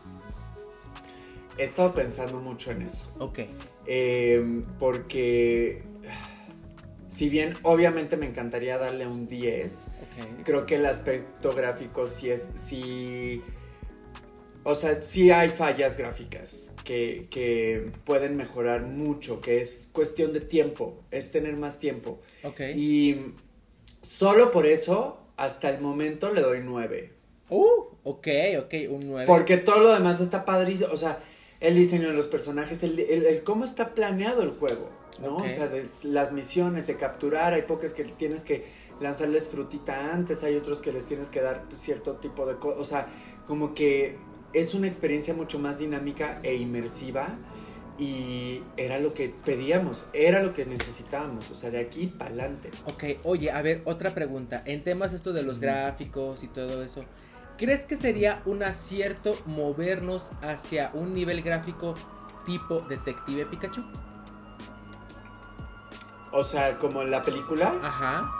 [1.57, 3.11] He estado pensando mucho en eso.
[3.19, 3.39] Ok.
[3.85, 5.83] Em, porque
[7.07, 9.91] si bien obviamente me encantaría darle un 10,
[10.43, 13.41] creo que el aspecto gráfico sí es, sí,
[14.69, 21.03] o sea, sí hay fallas gráficas que, pueden mejorar mucho, que es cuestión de tiempo,
[21.09, 22.19] es tener más tiempo.
[22.43, 22.61] Ok.
[22.75, 23.33] Y
[24.03, 27.11] solo por eso, hasta el momento le doy 9.
[27.49, 27.65] Uh,
[28.03, 28.27] ok,
[28.59, 29.25] ok, un 9.
[29.25, 31.19] Porque todo lo demás está padrísimo, o sea,
[31.59, 35.37] el diseño de los personajes, el, cómo está planeado el juego, ¿no?
[35.37, 38.65] O sea, de las misiones, de capturar, hay pocas que tienes que
[38.99, 42.83] lanzarles frutita antes, hay otros que les tienes que dar cierto tipo de cosas, o
[42.83, 43.07] sea,
[43.47, 47.37] como que es una experiencia mucho más dinámica e inmersiva
[47.97, 52.71] y era lo que pedíamos, era lo que necesitábamos, o sea, de aquí para adelante.
[52.85, 57.01] Ok, oye, a ver, otra pregunta, en temas esto de los gráficos y todo eso,
[57.57, 61.93] ¿crees que sería un acierto movernos hacia un nivel gráfico
[62.45, 63.83] tipo Detective Pikachu?
[66.31, 67.73] O sea, como en la película.
[67.83, 68.38] Ajá.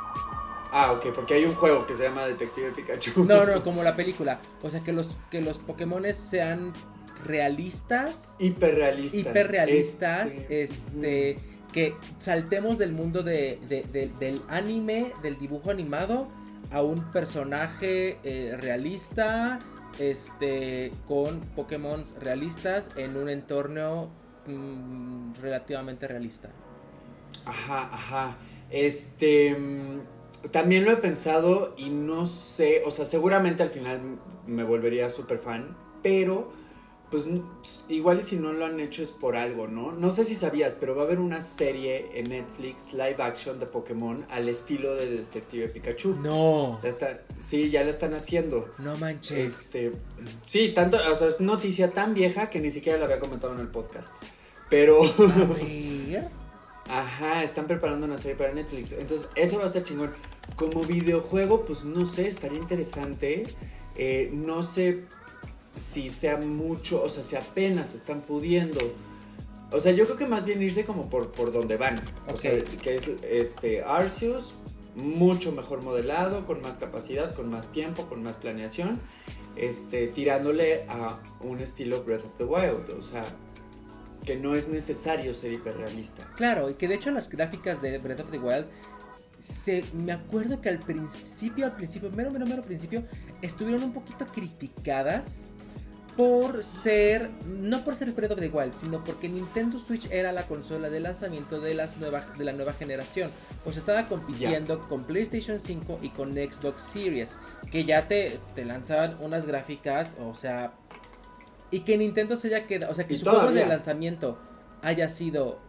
[0.72, 3.26] Ah, ok, porque hay un juego que se llama Detective Pikachu.
[3.26, 4.40] No, no, como la película.
[4.62, 6.74] O sea, que los, que los Pokémon sean
[7.26, 8.36] realistas.
[8.40, 9.20] Hiperrealistas.
[9.20, 10.32] Hiperrealistas.
[10.50, 10.62] Este,
[11.32, 13.60] este que saltemos del mundo de,
[14.20, 16.28] del anime, del dibujo animado,
[16.72, 19.60] a un personaje eh, realista,
[20.00, 24.10] este, con Pokémon realistas en un entorno
[24.48, 26.50] mm, relativamente realista.
[27.46, 28.38] Ajá, ajá.
[28.70, 29.56] Este...
[30.52, 35.40] También lo he pensado y no sé, o sea, seguramente al final me volvería súper
[35.40, 36.52] fan, pero
[37.10, 37.26] pues
[37.88, 39.92] igual y si no lo han hecho es por algo, ¿no?
[39.92, 43.66] No sé si sabías, pero va a haber una serie en Netflix live action de
[43.66, 46.16] Pokémon al estilo de Detective Pikachu.
[46.22, 46.80] No.
[46.84, 48.70] está, sí, ya lo están haciendo.
[48.78, 49.40] No manches.
[49.40, 49.92] Este,
[50.46, 53.60] sí, tanto, o sea, es noticia tan vieja que ni siquiera la había comentado en
[53.60, 54.14] el podcast.
[54.70, 55.02] Pero...
[56.90, 58.94] Ajá, están preparando una serie para Netflix.
[58.94, 60.12] Entonces, eso va a estar chingón.
[60.56, 63.46] Como videojuego, pues no sé, estaría interesante.
[63.96, 65.04] Eh, no sé
[65.76, 68.80] si sea mucho, o sea, si apenas están pudiendo.
[69.72, 72.02] O sea, yo creo que más bien irse como por, por donde van.
[72.34, 74.54] O sea, que es este Arceus,
[74.96, 79.00] mucho mejor modelado, con más capacidad, con más tiempo, con más planeación.
[79.56, 82.90] Este, tirándole a un estilo Breath of the Wild.
[82.98, 83.24] O sea,
[84.26, 86.26] que no es necesario ser hiperrealista.
[86.36, 88.66] Claro, y que de hecho las gráficas de Breath of the Wild
[89.40, 93.04] se, me acuerdo que al principio, al principio, mero, mero, mero principio,
[93.42, 95.48] estuvieron un poquito criticadas
[96.18, 100.44] por ser, no por ser Breath of the Wild, sino porque Nintendo Switch era la
[100.44, 103.32] consola de lanzamiento de, las nueva, de la nueva generación.
[103.64, 107.38] Pues estaba compitiendo con PlayStation 5 y con Xbox Series,
[107.72, 110.74] que ya te, te lanzaban unas gráficas, o sea,
[111.72, 114.38] y que Nintendo se haya quedado, o sea, que su juego de lanzamiento
[114.82, 115.60] haya sido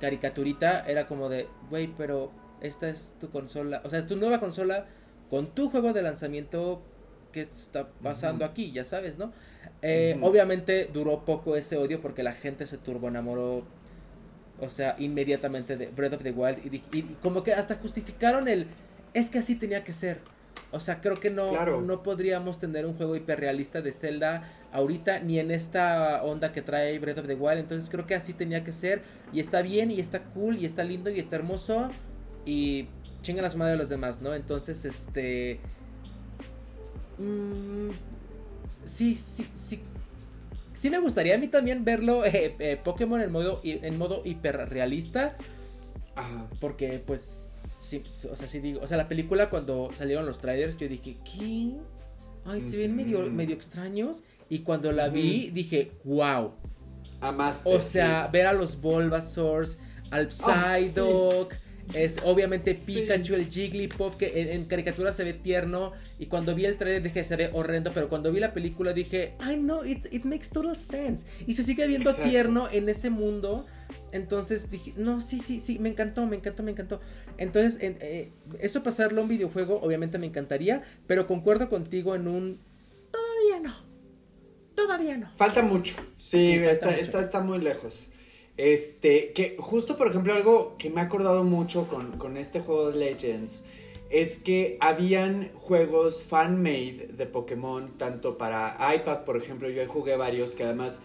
[0.00, 4.40] caricaturita, era como de, güey, pero esta es tu consola, o sea, es tu nueva
[4.40, 4.86] consola
[5.30, 6.82] con tu juego de lanzamiento
[7.32, 9.32] que está pasando aquí, ya sabes, ¿no?
[9.80, 13.64] Eh, obviamente duró poco ese odio porque la gente se turbo enamoró,
[14.60, 16.58] o sea, inmediatamente de Breath of the Wild
[16.92, 18.66] y, como que hasta justificaron el,
[19.14, 20.18] es que así tenía que ser.
[20.70, 25.38] O sea, creo que no, no podríamos tener un juego hiperrealista de Zelda ahorita ni
[25.38, 27.58] en esta onda que trae Breath of the Wild.
[27.58, 29.02] Entonces creo que así tenía que ser.
[29.32, 31.90] Y está bien, y está cool, y está lindo, y está hermoso.
[32.44, 32.88] Y
[33.22, 34.34] chingan a su madre de los demás, ¿no?
[34.34, 35.60] Entonces, este.
[37.18, 37.90] Mmm,
[38.86, 39.80] sí, sí, sí.
[40.74, 45.36] Sí me gustaría a mí también verlo eh, eh, Pokémon en modo, en modo hiperrealista.
[46.16, 46.46] Ajá.
[46.60, 50.76] Porque pues, sí, o sea, sí digo, o sea, la película cuando salieron los trailers
[50.76, 51.72] yo dije, ¿qué?
[52.44, 54.24] Ay, se ven medio, medio extraños.
[54.52, 56.52] Y cuando la vi dije, wow.
[57.22, 57.74] Amaste.
[57.74, 59.78] O sea, ver a los Bulbasaurs,
[60.10, 61.54] al ah, Psyduck,
[61.94, 65.92] este, obviamente Pikachu, el Jigglypuff, que en, caricatura se ve tierno.
[66.18, 67.92] Y cuando vi el trailer dije, se ve horrendo.
[67.92, 71.26] Pero cuando vi la película dije, I know, it, it makes total sense.
[71.46, 73.64] Y se sigue viendo tierno en ese mundo.
[74.10, 77.00] Entonces dije, no, sí, sí, sí, me encantó, me encantó, me encantó.
[77.38, 80.82] Entonces, eh, eso pasarlo a un videojuego, obviamente me encantaría.
[81.06, 82.71] Pero concuerdo contigo en un.
[84.86, 85.30] Todavía no.
[85.36, 85.94] Falta mucho.
[86.18, 88.10] Sí, está, está muy lejos.
[88.56, 92.98] Este, que justo por ejemplo algo que me ha acordado mucho con, este juego de
[92.98, 93.64] Legends
[94.10, 100.52] es que habían juegos fan-made de Pokémon, tanto para iPad, por ejemplo, yo jugué varios
[100.52, 101.00] que además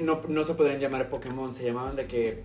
[0.00, 2.44] no, no se podían llamar Pokémon, se llamaban de que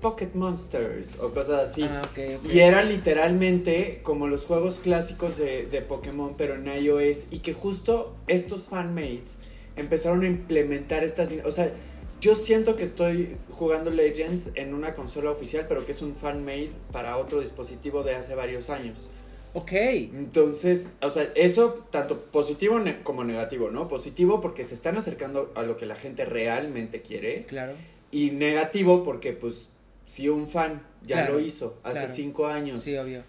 [0.00, 1.82] Pocket Monsters o cosas así.
[1.82, 2.02] Ah,
[2.44, 7.52] y era literalmente como los juegos clásicos de, de Pokémon, pero en iOS, y que
[7.52, 9.38] justo estos fan-mates
[9.80, 11.32] empezaron a implementar estas...
[11.44, 11.72] O sea,
[12.20, 16.70] yo siento que estoy jugando Legends en una consola oficial, pero que es un fan-made
[16.92, 19.08] para otro dispositivo de hace varios años.
[19.54, 19.72] Ok.
[19.72, 23.88] Entonces, o sea, eso tanto positivo como negativo, ¿no?
[23.88, 27.44] Positivo porque se están acercando a lo que la gente realmente quiere.
[27.46, 27.72] Claro.
[28.10, 29.70] Y negativo porque, pues,
[30.06, 32.82] si un fan ya lo hizo hace cinco años.
[32.82, 33.22] Sí, obvio.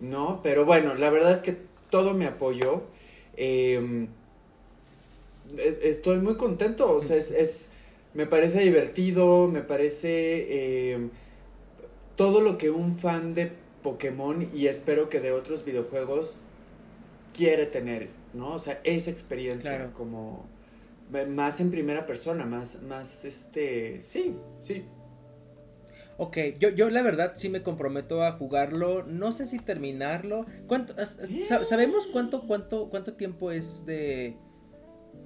[0.00, 0.40] ¿No?
[0.42, 1.56] Pero bueno, la verdad es que
[1.90, 2.82] todo me apoyó.
[3.36, 4.08] Em, e-,
[5.56, 7.72] estoy muy contento, o sea, es
[8.14, 11.10] me parece divertido, me parece em,
[12.16, 16.38] todo lo que un fan de Pokémon y espero que de otros videojuegos
[17.32, 18.54] quiere tener, ¿no?
[18.54, 20.46] O sea, esa experiencia como
[21.28, 24.84] más en primera persona, más, más, este, sí, sí.
[26.16, 30.46] Ok, yo, yo la verdad sí me comprometo a jugarlo, no sé si terminarlo.
[30.66, 30.94] ¿Cuánto,
[31.62, 34.36] ¿Sabemos cuánto, cuánto, cuánto tiempo es de,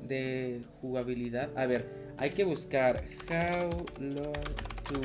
[0.07, 1.51] de jugabilidad?
[1.57, 4.33] A ver, hay que buscar How Long
[4.85, 5.01] to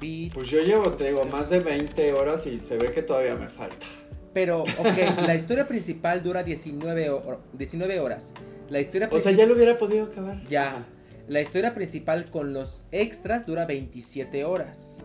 [0.00, 0.34] Beat.
[0.34, 3.48] Pues yo llevo, te digo, más de 20 horas y se ve que todavía me
[3.48, 3.86] falta.
[4.32, 7.10] Pero, ok, la historia principal dura 19,
[7.52, 8.32] 19 horas.
[8.70, 10.42] La historia O sea, ya lo hubiera podido acabar.
[10.48, 10.86] Ya.
[11.28, 14.98] La historia principal con los extras dura 27 horas.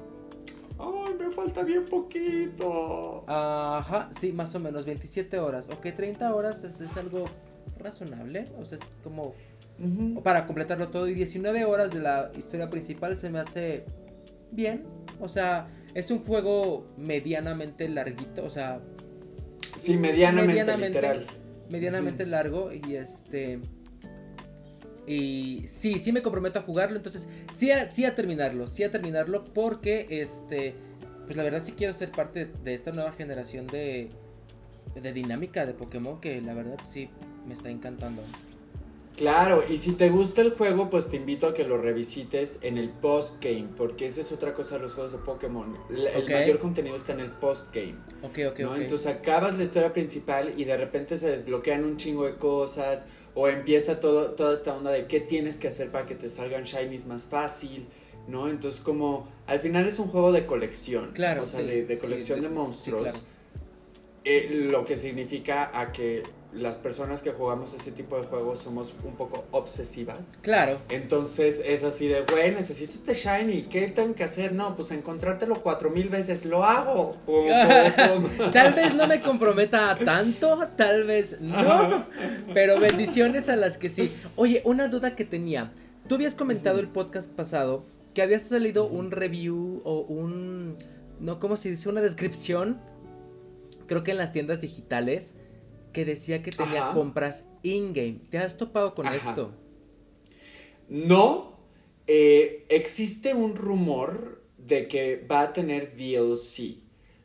[0.79, 3.23] Ay, me falta bien poquito.
[3.27, 5.69] Ajá, sí, más o menos 27 horas.
[5.69, 7.25] Ok, 30 horas es, es algo
[7.77, 8.47] razonable.
[8.59, 9.35] O sea, es como
[10.23, 11.07] para completarlo todo.
[11.07, 13.85] Y 19 horas de la historia principal se me hace
[14.51, 14.83] bien.
[15.19, 18.43] O sea, es un juego medianamente larguito.
[18.43, 18.81] O sea,
[19.77, 21.25] sí, medianamente, literal.
[21.69, 22.71] Medianamente largo.
[22.73, 23.59] Y este.
[25.05, 26.97] Y sí, sí me comprometo a jugarlo.
[26.97, 28.67] Entonces, sí a, sí a terminarlo.
[28.67, 29.45] Sí a terminarlo.
[29.53, 30.75] Porque este.
[31.25, 34.09] Pues la verdad sí quiero ser parte de esta nueva generación de.
[35.01, 36.19] De dinámica de Pokémon.
[36.19, 37.09] Que la verdad sí
[37.45, 38.21] me está encantando.
[39.17, 42.77] Claro, y si te gusta el juego, pues te invito a que lo revisites en
[42.77, 45.75] el postgame, porque esa es otra cosa de los juegos de Pokémon.
[45.89, 47.95] El, mayor contenido está en el postgame.
[48.21, 48.71] Ok, ok, ¿no?
[48.73, 48.77] ok.
[48.77, 53.47] Entonces acabas la historia principal y de repente se desbloquean un chingo de cosas o
[53.47, 57.07] empieza todo, toda esta onda de qué tienes que hacer para que te salgan shinies
[57.07, 57.87] más fácil,
[58.27, 58.49] ¿no?
[58.49, 61.95] Entonces como al final es un juego de colección, Claro, o sea, sí, de, de
[61.95, 63.17] sí, colección de- sí, monstruos, claro.
[64.29, 68.93] Eh, lo que significa a que las personas que jugamos ese tipo de juegos somos
[69.05, 70.37] un poco obsesivas.
[70.41, 70.77] Claro.
[70.89, 74.51] Entonces es así de, güey, necesito este shiny, ¿qué tengo que hacer?
[74.51, 77.13] No, pues encontrártelo cuatro mil veces, lo hago.
[77.25, 78.51] Pum, pum, pum.
[78.51, 82.05] Tal vez no me comprometa tanto, tal vez no,
[82.53, 84.11] pero bendiciones a las que sí.
[84.35, 85.71] Oye, una duda que tenía.
[86.09, 90.75] Tú habías comentado el podcast pasado que había salido un review o un,
[91.19, 91.87] no, ¿cómo se dice?
[91.87, 92.79] Una descripción,
[93.87, 95.35] creo que en las tiendas digitales,
[95.93, 96.93] que decía que tenía Ajá.
[96.93, 98.19] compras in-game.
[98.29, 99.15] ¿Te has topado con Ajá.
[99.15, 99.51] esto?
[100.89, 101.59] No,
[102.05, 106.77] eh, existe un rumor de que va a tener DLC,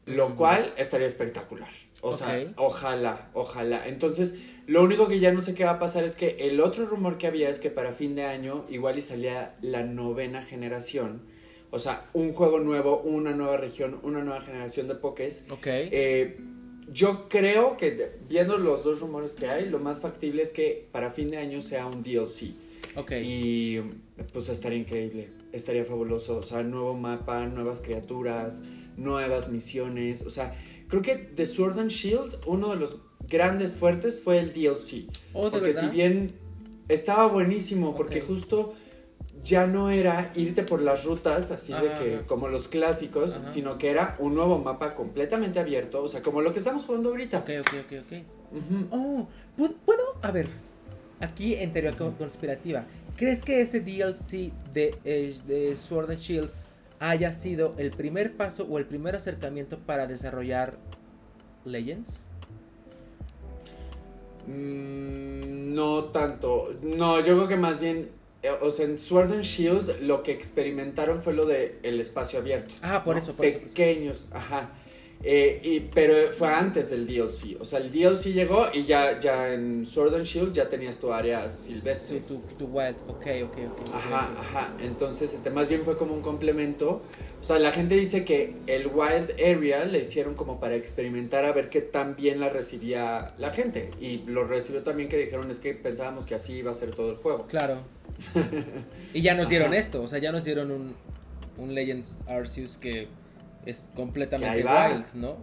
[0.06, 1.68] lo cual estaría espectacular.
[2.00, 3.86] O sea, ojalá, ojalá.
[3.86, 6.86] Entonces, lo único que ya no sé qué va a pasar es que el otro
[6.86, 11.22] rumor que había es que para fin de año igual y salía la novena generación.
[11.70, 15.46] O sea, un juego nuevo, una nueva región, una nueva generación de Pokés.
[15.50, 15.66] Ok.
[15.66, 16.38] Eh,
[16.92, 21.10] yo creo que viendo los dos rumores que hay, lo más factible es que para
[21.10, 22.52] fin de año sea un DLC.
[22.96, 23.12] ok.
[23.22, 23.80] Y
[24.32, 26.38] pues estaría increíble, estaría fabuloso.
[26.38, 28.62] O sea, nuevo mapa, nuevas criaturas,
[28.96, 30.26] nuevas misiones.
[30.26, 30.54] O sea,
[30.88, 35.06] creo que de Sword and Shield, uno de los grandes fuertes fue el DLC.
[35.32, 35.90] Oh, ¿de porque verdad?
[35.90, 36.32] si bien
[36.88, 38.74] estaba buenísimo, porque justo
[39.44, 42.26] ya no era irte por las rutas así de que ajá.
[42.26, 43.46] como los clásicos, Ajá.
[43.46, 47.08] sino que era un nuevo mapa completamente abierto, o sea, como lo que estamos jugando
[47.10, 47.38] ahorita.
[47.38, 48.92] Ok, ok, ok, ok.
[48.92, 49.26] Oh,
[49.58, 50.02] ¿pu- ¿puedo?
[50.22, 50.46] A ver,
[51.20, 52.84] aquí en teoría co- conspirativa,
[53.16, 56.50] ¿crees que ese DLC de, eh, de Sword and Shield
[57.00, 60.76] haya sido el primer paso o el primer acercamiento para desarrollar
[61.64, 62.28] Legends?
[64.46, 66.74] Mm, no tanto.
[66.82, 68.10] No, yo creo que más bien,
[68.60, 72.74] o sea, en Sword and Shield lo que experimentaron fue lo de el espacio abierto.
[72.82, 73.22] Ah, por ¿no?
[73.22, 73.74] eso, por eso, por eso.
[73.74, 74.70] Pequeños, ajá.
[75.24, 77.60] Eh, y, pero fue antes del DLC.
[77.60, 81.12] O sea, el DLC llegó y ya, ya en Sword and Shield ya tenías tu
[81.12, 82.20] área silvestre.
[82.20, 83.80] Tu, tu, tu wild, ok, ok, ok.
[83.88, 84.74] ok, Ajá, ajá.
[84.80, 87.02] Entonces, este, más bien fue como un complemento.
[87.40, 91.52] O sea, la gente dice que el Wild Area le hicieron como para experimentar a
[91.52, 93.90] ver qué tan bien la recibía la gente.
[94.00, 97.10] Y lo recibió también que dijeron es que pensábamos que así iba a ser todo
[97.10, 97.46] el juego.
[97.46, 97.78] Claro.
[99.14, 99.78] y ya nos dieron Ajá.
[99.78, 100.94] esto, o sea, ya nos dieron un,
[101.56, 103.08] un Legends Arceus que
[103.66, 105.36] es completamente wild, ¿no?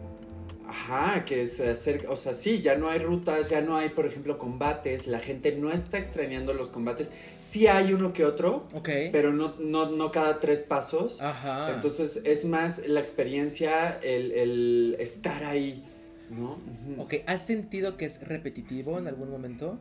[0.67, 4.05] Ajá, que es hacer, o sea, sí, ya no hay rutas, ya no hay, por
[4.05, 7.11] ejemplo, combates, la gente no está extrañando los combates.
[7.39, 8.89] Sí hay uno que otro, Ok.
[9.11, 11.21] pero no, no, no cada tres pasos.
[11.21, 11.73] Ajá.
[11.73, 15.83] Entonces es más la experiencia, el, el estar ahí,
[16.29, 16.59] ¿no?
[17.01, 19.79] Ok, ¿has sentido que es repetitivo en algún momento?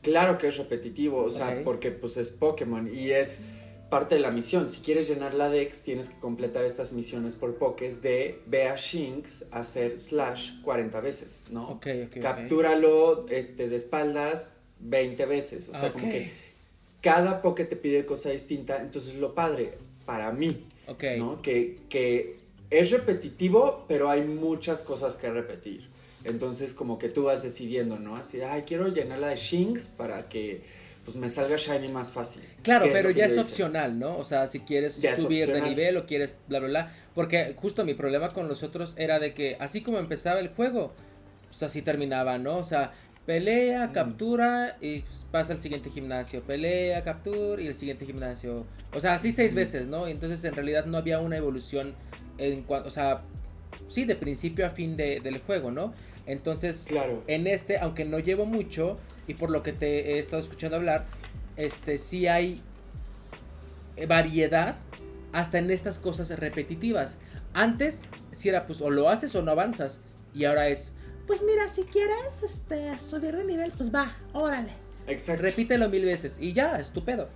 [0.00, 3.42] Claro que es repetitivo, o sea, porque pues es Pokémon y es
[3.92, 4.70] parte de la misión.
[4.70, 8.74] Si quieres llenar la Dex, tienes que completar estas misiones por Pokés de ve a
[8.74, 11.68] Shinx hacer slash 40 veces, ¿no?
[11.72, 12.16] Ok, ok.
[12.16, 12.22] ok.
[12.22, 16.32] Captúralo este, de espaldas 20 veces, o sea, como que
[17.02, 19.74] cada Poké te pide cosa distinta, entonces lo padre
[20.06, 20.64] para mí.
[21.18, 21.42] ¿no?
[21.42, 22.38] Que, que
[22.70, 25.90] es repetitivo, pero hay muchas cosas que repetir.
[26.24, 28.16] Entonces, como que tú vas decidiendo, ¿no?
[28.16, 30.62] Así, ay, quiero llenarla de Shinx para que
[31.04, 32.42] pues me salga Shiny más fácil.
[32.62, 33.40] Claro, ¿Qué pero ya es hice?
[33.40, 34.16] opcional, ¿no?
[34.18, 36.92] O sea, si quieres Ya subir de nivel o quieres bla, bla, bla.
[37.14, 40.92] Porque justo mi problema con los otros era de que así como empezaba el juego,
[41.48, 42.56] pues así terminaba, ¿no?
[42.56, 42.92] O sea,
[43.26, 43.92] pelea, Mm.
[43.92, 46.42] captura y pues, pasa al siguiente gimnasio.
[46.42, 48.64] Pelea, captura y el siguiente gimnasio.
[48.94, 50.06] O sea, así seis veces, ¿no?
[50.06, 51.94] Entonces en realidad no había una evolución
[52.38, 53.22] en cuanto, o sea,
[53.88, 55.94] sí, de principio a fin de- del juego, ¿no?
[56.26, 57.24] Entonces, Claro.
[57.26, 61.04] en este, aunque no llevo mucho, y por lo que te he estado escuchando hablar,
[61.56, 62.60] este sí hay
[63.96, 64.76] eh, variedad
[65.32, 67.18] hasta en estas cosas repetitivas.
[67.54, 70.00] Antes, si era pues o lo haces o no avanzas.
[70.34, 70.92] Y ahora es,
[71.26, 74.72] pues mira, si quieres este, subir de nivel, pues va, órale.
[75.06, 75.42] Exacto.
[75.42, 77.28] Repítelo mil veces y ya, estupendo.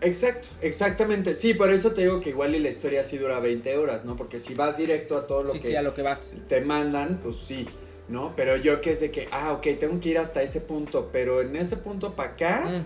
[0.00, 1.32] Exacto, exactamente.
[1.34, 4.16] Sí, por eso te digo que igual y la historia sí dura 20 horas, ¿no?
[4.16, 6.34] Porque si vas directo a todo lo Sí, que sí, a lo que vas.
[6.48, 7.66] te mandan, pues sí,
[8.08, 8.32] ¿no?
[8.36, 11.40] Pero yo que es de que, ah, ok, tengo que ir hasta ese punto, pero
[11.40, 12.84] en ese punto para acá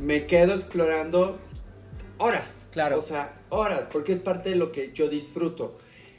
[0.00, 1.38] me quedo explorando
[2.18, 2.70] horas.
[2.72, 2.98] Claro.
[2.98, 5.76] O sea, horas, porque es parte de lo que yo disfruto.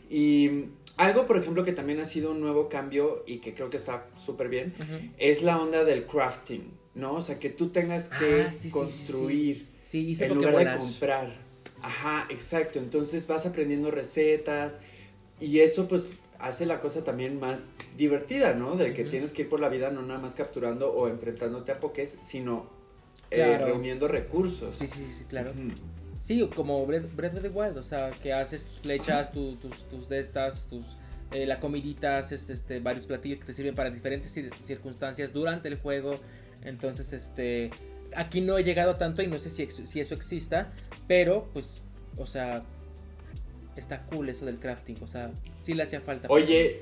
[0.09, 0.65] Y
[0.97, 4.07] algo, por ejemplo, que también ha sido un nuevo cambio y que creo que está
[4.17, 4.73] súper bien,
[5.17, 6.81] es la onda del crafting.
[6.93, 7.13] ¿no?
[7.13, 10.77] O sea, que tú tengas que Ah, sí, sí, sí, construir Sí, en lugar de
[10.77, 11.33] comprar.
[11.81, 12.79] Ajá, exacto.
[12.79, 14.81] Entonces vas aprendiendo recetas
[15.39, 18.75] y eso pues hace la cosa también más divertida, ¿no?
[18.75, 21.79] De que tienes que ir por la vida no nada más capturando o enfrentándote a
[21.79, 22.69] pokés, sino
[23.29, 24.77] eh, reuniendo recursos.
[24.77, 25.51] Sí, sí, sí, claro.
[26.19, 29.85] Sí, como Breath, Breath of the Wild, o sea, que haces tus flechas, tu- tus,
[29.89, 30.85] tus de estas, tus,
[31.31, 35.67] eh, la comidita, haces este, varios platillos que te sirven para diferentes cir- circunstancias durante
[35.67, 36.15] el juego.
[36.63, 37.71] Entonces, este,
[38.15, 40.71] aquí no he llegado tanto y no sé si, si eso exista,
[41.07, 41.81] pero pues,
[42.17, 42.63] o sea,
[43.75, 46.27] está cool eso del crafting, o sea, sí le hacía falta.
[46.29, 46.81] Oye,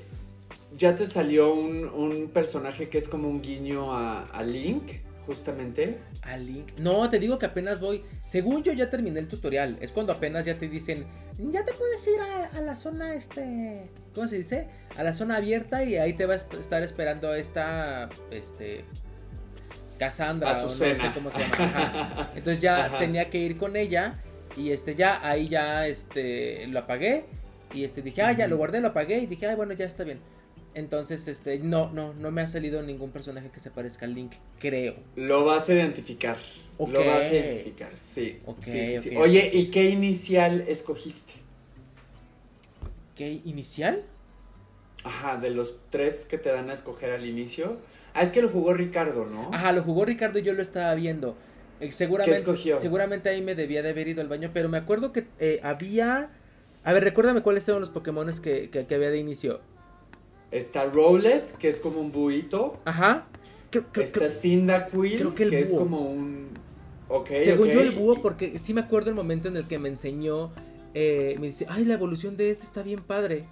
[0.76, 4.92] ¿ya te salió un, un personaje que es como un guiño a, a Link,
[5.26, 5.98] justamente?
[6.22, 6.72] A Link.
[6.78, 8.02] No, te digo que apenas voy.
[8.24, 9.78] Según yo ya terminé el tutorial.
[9.80, 11.06] Es cuando apenas ya te dicen.
[11.38, 13.88] Ya te puedes ir a, a la zona este.
[14.14, 14.66] ¿Cómo se dice?
[14.96, 18.08] A la zona abierta y ahí te vas a estar esperando esta.
[18.30, 18.84] Este.
[19.98, 20.58] Cassandra.
[20.58, 21.54] o no sé cómo se llama.
[21.58, 22.30] Ajá.
[22.36, 22.98] Entonces ya Ajá.
[22.98, 24.14] tenía que ir con ella.
[24.56, 26.66] Y este ya, ahí ya este.
[26.68, 27.24] Lo apagué.
[27.72, 29.18] Y este dije, ah, ya lo guardé, lo apagué.
[29.18, 30.18] Y dije, ah, bueno, ya está bien.
[30.74, 34.34] Entonces, este, no, no, no me ha salido ningún personaje que se parezca al Link,
[34.58, 34.94] creo.
[35.16, 36.36] Lo vas a identificar.
[36.78, 38.38] Lo vas a identificar, sí.
[38.62, 39.16] Sí, sí, sí.
[39.16, 41.32] Oye, ¿y qué inicial escogiste?
[43.16, 44.02] ¿Qué inicial?
[45.04, 47.78] Ajá, de los tres que te dan a escoger al inicio.
[48.14, 49.50] Ah, es que lo jugó Ricardo, ¿no?
[49.52, 51.36] Ajá, lo jugó Ricardo y yo lo estaba viendo.
[51.80, 52.78] Eh, seguramente, ¿Qué escogió?
[52.80, 56.30] seguramente ahí me debía de haber ido al baño, pero me acuerdo que eh, había...
[56.84, 59.60] A ver, recuérdame cuáles eran los Pokémones que, que, que había de inicio.
[60.50, 62.80] Está Rowlet, que es como un buito.
[62.84, 63.26] Ajá.
[63.70, 65.78] Creo, creo- Está creo- Cyndaquil, creo que el es búho.
[65.80, 66.48] como un...
[67.08, 69.88] Ok, según yo el búho, porque sí me acuerdo el momento en el que me
[69.88, 70.52] enseñó,
[70.94, 73.46] eh, me dice, ay, la evolución de este está bien padre.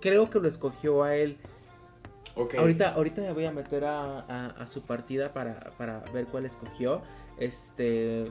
[0.00, 1.36] Creo que lo escogió a él.
[2.34, 2.54] Ok.
[2.56, 6.44] Ahorita, ahorita me voy a meter a, a- a su partida para, para ver cuál
[6.46, 7.02] escogió.
[7.38, 8.30] Este.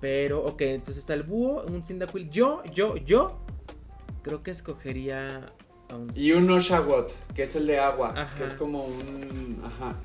[0.00, 2.30] Pero, ok, entonces está el búho, un Cyndaquil.
[2.30, 3.38] Yo, yo, yo.
[4.22, 5.52] Creo que escogería
[5.88, 6.10] a un.
[6.14, 8.36] Y un Oshawott, que es el de agua, Ajá.
[8.36, 9.62] que es como un...
[9.64, 9.96] Ajá.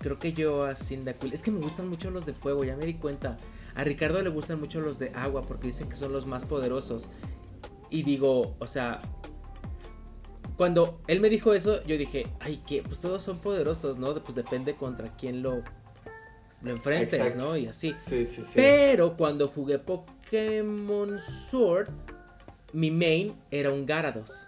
[0.00, 1.32] Creo que yo a Cyndaquil.
[1.32, 3.38] Es que me gustan mucho los de fuego, ya me di cuenta.
[3.74, 7.10] A Ricardo le gustan mucho los de agua porque dicen que son los más poderosos.
[7.90, 9.02] Y digo, o sea.
[10.56, 14.14] Cuando él me dijo eso, yo dije, ay, que pues todos son poderosos, ¿no?
[14.22, 15.62] Pues depende contra quién lo,
[16.66, 17.44] lo enfrentes, Exacto.
[17.46, 17.56] ¿no?
[17.56, 17.92] Y así.
[17.94, 18.52] Sí, sí, sí.
[18.54, 21.18] Pero cuando jugué Pokémon
[21.50, 21.88] Sword,
[22.72, 24.46] mi main era un Gyarados.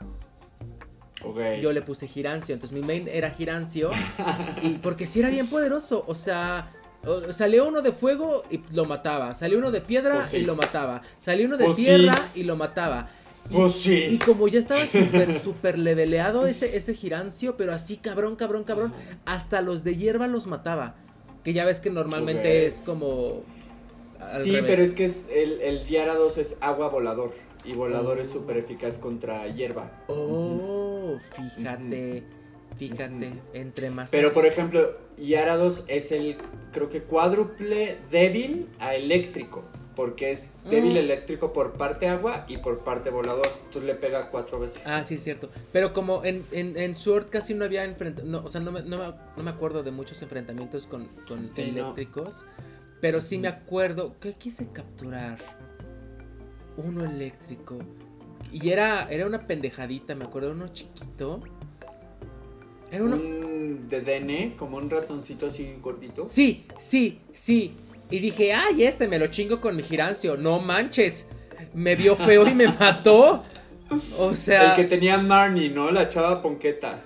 [1.25, 1.39] Ok.
[1.61, 3.91] Yo le puse Girancio, entonces mi main era Girancio.
[4.62, 6.73] y porque sí era bien poderoso, o sea,
[7.05, 10.37] o- salió uno de fuego y lo mataba, salió uno de piedra Pues sí.
[10.39, 11.85] y lo mataba, salió uno de Pues sí.
[11.85, 13.09] tierra y lo mataba.
[13.51, 13.95] Y, Pues sí.
[14.11, 18.93] y como ya estaba súper, súper leveleado ese, ese Girancio, pero así cabrón, cabrón, cabrón,
[19.25, 20.95] hasta los de hierba los mataba.
[21.45, 23.43] Que ya ves que normalmente es como...
[24.20, 24.70] Sí, revés.
[24.70, 27.32] pero es que es el, el Gyarados es agua volador.
[27.64, 29.91] Y volador es súper eficaz contra hierba.
[30.07, 32.22] Oh, fíjate,
[32.78, 34.11] fíjate, entre más...
[34.11, 36.36] Pero por ejemplo, Gyarados es el,
[36.72, 39.64] creo que cuádruple débil a eléctrico.
[39.99, 40.99] Porque es débil Mm.
[40.99, 43.49] eléctrico por parte agua y por parte volador.
[43.72, 44.86] Tú le pega cuatro veces.
[44.86, 45.51] Ah, sí, es cierto.
[45.72, 48.82] Pero como en, en, en Sword casi no había enfrentamientos, no, o sea, no me,
[48.82, 51.80] no, me, no me acuerdo de muchos enfrentamientos con, con Sí, no.
[51.80, 52.46] eléctricos.
[53.01, 55.38] Pero sí me acuerdo que quise capturar
[56.76, 57.78] uno eléctrico.
[58.53, 61.40] Y era, era una pendejadita, me acuerdo, uno chiquito.
[62.92, 63.16] Era uno...
[63.16, 66.24] Un de DN, como un ratoncito así gordito.
[66.26, 67.74] Sí, sí, sí.
[68.11, 70.36] Y dije, ay, este me lo chingo con mi girancio.
[70.36, 71.26] No manches.
[71.74, 73.44] Me vio feo y me mató.
[74.18, 74.70] O sea...
[74.70, 75.90] El que tenía Marnie, ¿no?
[75.90, 77.00] La chava ponqueta.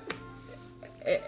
[1.05, 1.21] eh,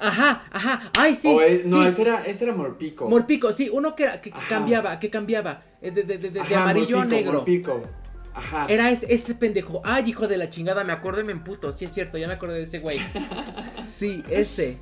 [0.00, 0.90] ajá, ajá.
[0.98, 1.28] Ay, sí.
[1.28, 1.88] O no, sí.
[1.88, 3.08] ese era, ese era Morpico.
[3.08, 4.48] Morpico, sí, uno que, era- que, que Ajá.
[4.48, 5.62] cambiaba, que cambiaba.
[5.80, 7.32] eh, De, de- de- de Ajá, amarillo a negro.
[7.34, 7.82] Morpico.
[8.34, 8.66] Ajá.
[8.68, 9.80] Era ese, ese pendejo.
[9.84, 11.72] Ay, hijo de la chingada, me acuerdo y me emputo.
[11.72, 12.98] Sí, es cierto, ya me acordé de ese güey.
[13.88, 14.76] Sí, ese.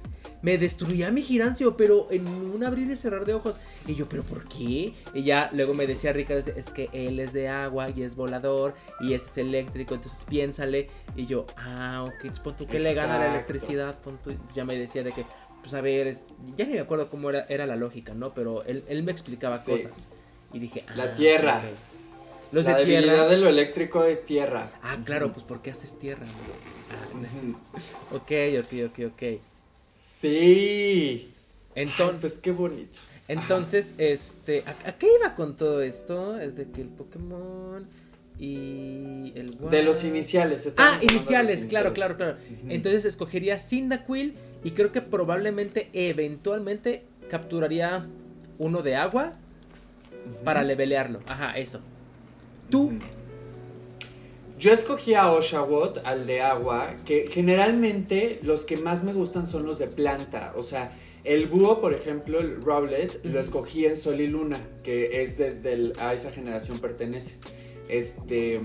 [0.45, 3.57] Me destruía mi girancio, pero en un abrir y cerrar de ojos.
[3.87, 4.93] Y yo, ¿pero por qué?
[5.15, 8.75] Y ya luego me decía Ricardo, es que él es de agua y es volador
[9.01, 10.91] y este es eléctrico, entonces piénsale.
[11.17, 14.35] Y yo, ah, ok, pon tú que le gana la electricidad, pon tú.
[14.55, 15.25] Ya me decía de que,
[15.63, 16.25] pues a ver, es-
[16.57, 18.35] ya ni me acuerdo cómo era, era la lógica, ¿no?
[18.35, 19.71] Pero él, él me explicaba Sí.
[19.71, 20.09] cosas.
[20.53, 21.63] Y dije, ah, La tierra.
[21.65, 22.53] ok.
[22.53, 23.29] Los la de debilidad tierra.
[23.31, 24.71] de lo eléctrico es tierra.
[24.83, 26.27] Ah, claro, pues porque haces tierra.
[26.27, 27.57] Ujú.
[27.63, 28.31] Ah, ok,
[28.61, 29.41] ok, ok, ok.
[29.95, 31.29] Sí.
[31.77, 32.99] Ay, Entonces, pues qué bonito.
[33.29, 36.39] entonces, este, ¿a, a qué iba con todo esto?
[36.39, 37.87] Es de que el Pokémon
[38.39, 40.75] y el De los iniciales.
[40.77, 41.93] Ah, los iniciales, claro, iniciales.
[41.95, 42.37] claro, claro.
[42.69, 44.35] Entonces escogería Cyndaquil
[44.65, 48.07] y creo que probablemente, eventualmente, capturaría
[48.59, 49.35] uno de agua
[50.43, 51.21] para levelearlo.
[51.27, 51.81] Ajá, eso.
[52.71, 52.93] Tú.
[54.59, 59.67] Yo escogí a Oshawott, al de agua, que generalmente los que más me gustan son
[59.67, 60.53] los de planta.
[60.57, 60.93] O sea,
[61.25, 65.93] el búho, por ejemplo, el Rowlet, lo escogí en Sol y Luna, que es de,
[65.99, 67.37] a esa generación pertenece.
[67.89, 68.61] Este.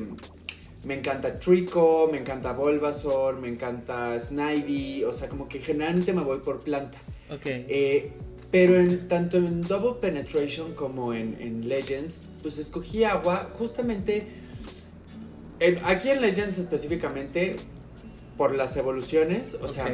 [0.85, 6.21] Me encanta Trico, me encanta Bulbasaur, me encanta Snivy, o sea, como que generalmente me
[6.21, 6.97] voy por planta.
[7.29, 7.41] Ok.
[7.45, 8.11] Eh,
[8.49, 14.27] pero en, tanto en Double Penetration como en, en Legends, pues escogí agua justamente.
[15.83, 17.55] Aquí en Legends específicamente
[18.37, 19.57] por las evoluciones.
[19.61, 19.91] O sea.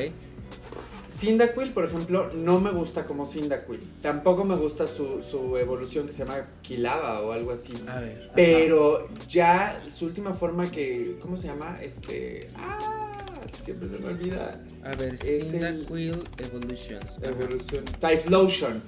[1.09, 3.79] Cyndaquil, por ejemplo, no me gusta como Cyndaquil.
[4.01, 7.73] Tampoco me gusta su, su evolución que se llama Kilava o algo así.
[7.87, 8.17] A ver.
[8.23, 8.31] ajá.
[8.35, 11.15] Pero ya su última forma que.
[11.21, 11.75] ¿Cómo se llama?
[11.81, 12.47] Este.
[12.57, 13.11] ¡Ah!
[13.57, 14.61] Siempre se me olvida.
[14.83, 17.17] A ver, el- Cyndaquil Evolutions.
[17.21, 17.85] Evolución.
[17.99, 18.81] Typhlosion.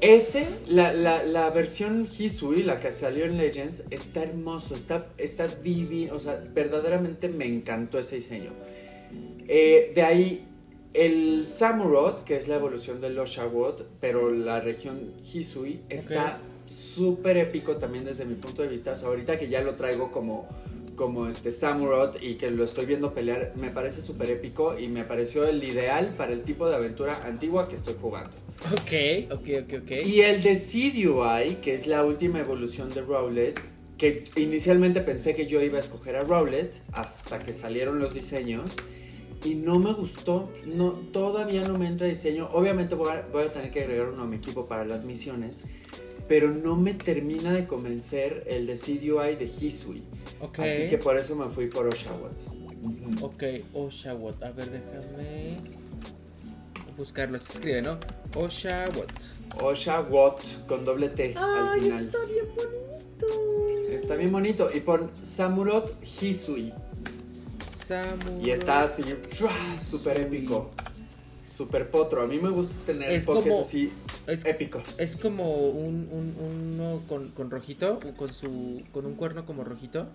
[0.00, 5.46] Ese, la, la, la versión Hisui, la que salió en Legends, está hermoso, está, está
[5.46, 8.52] divino, o sea, verdaderamente me encantó ese diseño.
[9.46, 10.46] Eh, de ahí,
[10.94, 17.76] el Samurott, que es la evolución del Oshawott, pero la región Hisui, está súper épico
[17.76, 18.92] también desde mi punto de vista.
[18.92, 20.48] O sea, ahorita que ya lo traigo como,
[21.00, 25.02] como este Samurott y que lo estoy viendo pelear, me parece súper épico y me
[25.02, 28.32] pareció el ideal para el tipo de aventura antigua que estoy jugando.
[28.66, 29.90] Ok, ok, ok, ok.
[30.04, 33.58] Y el Decidueye, que es la última evolución de Rowlet,
[33.96, 38.76] que inicialmente pensé que yo iba a escoger a Rowlet hasta que salieron los diseños
[39.42, 42.50] y no me gustó, no, todavía no me entra diseño.
[42.52, 45.64] Obviamente voy a, voy a tener que agregar uno a mi equipo para las misiones,
[46.28, 50.02] pero no me termina de convencer el Decidueye de Hisui.
[50.58, 52.60] Así que por eso me fui por Oshawott.
[53.22, 53.42] Ok,
[53.74, 54.42] Oshawott.
[54.42, 55.56] A ver, déjame
[56.96, 57.38] buscarlo.
[57.38, 57.98] Se escribe, ¿no?
[58.34, 59.12] Oshawott.
[59.60, 62.06] Oshawott con doble T al final.
[62.06, 63.90] está bien bonito.
[63.90, 64.70] Está bien bonito.
[64.72, 66.72] Y pon Samurott Hisui.
[67.70, 68.46] Samurai.
[68.46, 69.04] Y está así,
[69.76, 70.70] súper épico.
[71.60, 72.22] Súper potro.
[72.22, 73.92] A mí me gusta tener Es pokés como- así
[74.26, 74.98] Es, épicos.
[74.98, 80.06] es como un, un- uno con, con rojito, con su con un cuerno como rojito.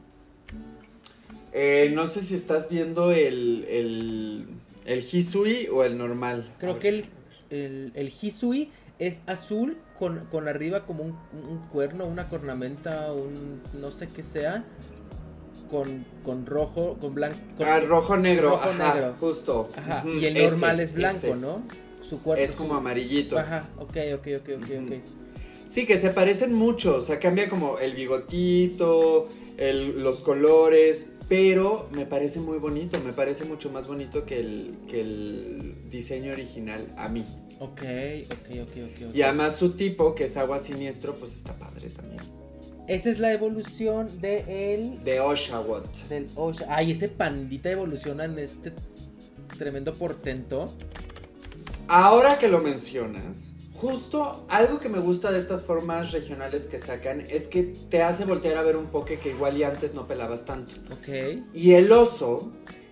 [1.53, 4.47] Eh, no sé si estás viendo el, el,
[4.85, 6.51] el Hisui o el normal.
[6.59, 7.05] Creo que el,
[7.51, 11.11] el, el Hisui es azul con, con arriba como un,
[11.47, 14.65] un cuerno, una cornamenta, un no sé qué sea.
[15.75, 17.37] Con, con rojo, con blanco.
[17.57, 19.13] con- Ah, rojo negro, rojo ajá, negro.
[19.19, 19.69] justo.
[19.75, 21.35] Ajá, y el ese, normal es blanco, ese.
[21.35, 21.61] ¿no?
[22.01, 22.43] Su cuerpo.
[22.43, 23.37] Es como su- amarillito.
[23.37, 24.93] Ajá, ok, ok, ok, ok, ok.
[25.67, 31.89] Sí, que se parecen mucho, o sea, cambia como el bigotito, el- los colores, pero
[31.91, 36.93] me parece muy bonito, me parece mucho más bonito que el, que el diseño original
[36.97, 37.25] a mí.
[37.59, 37.81] Ok,
[38.31, 38.77] ok, ok.
[39.09, 39.15] ok.
[39.15, 42.21] Y además su tipo, que es agua siniestro, pues está padre también.
[42.87, 46.07] Esa es la evolución de el De Oshawott.
[46.07, 46.65] del Osha.
[46.69, 48.73] Ay, ese pandita evoluciona en este
[49.57, 50.71] tremendo portento.
[51.87, 57.21] Ahora que lo mencionas, justo algo que me gusta de estas formas regionales que sacan
[57.29, 60.45] es que te hace voltear a ver un poke que igual y antes no pelabas
[60.45, 60.75] tanto.
[60.91, 61.43] Ok.
[61.53, 62.51] Y el oso,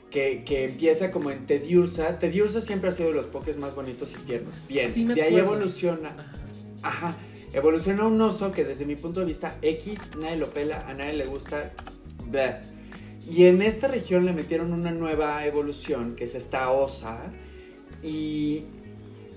[0.09, 4.13] que, que empieza como en Tediursa, Tediursa siempre ha sido de los pokés más bonitos
[4.13, 4.61] y tiernos.
[4.67, 6.09] Bien, Sí me de ahí evoluciona.
[6.09, 7.07] Ajá.
[7.07, 7.17] Ajá,
[7.53, 11.13] evoluciona un oso que desde mi punto de vista X, nadie lo pela, a nadie
[11.13, 11.71] le gusta.
[12.25, 12.57] bleh.
[13.29, 17.31] Y en esta región le metieron una nueva evolución, que es esta osa.
[18.01, 18.63] Y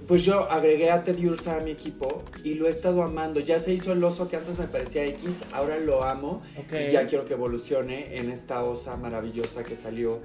[0.09, 3.39] pues yo agregué a Tediursa a mi equipo y lo he estado amando.
[3.39, 6.43] Ya se hizo el oso que antes me parecía X, ahora lo amo.
[6.73, 10.21] Y ya quiero que evolucione en esta osa maravillosa que salió,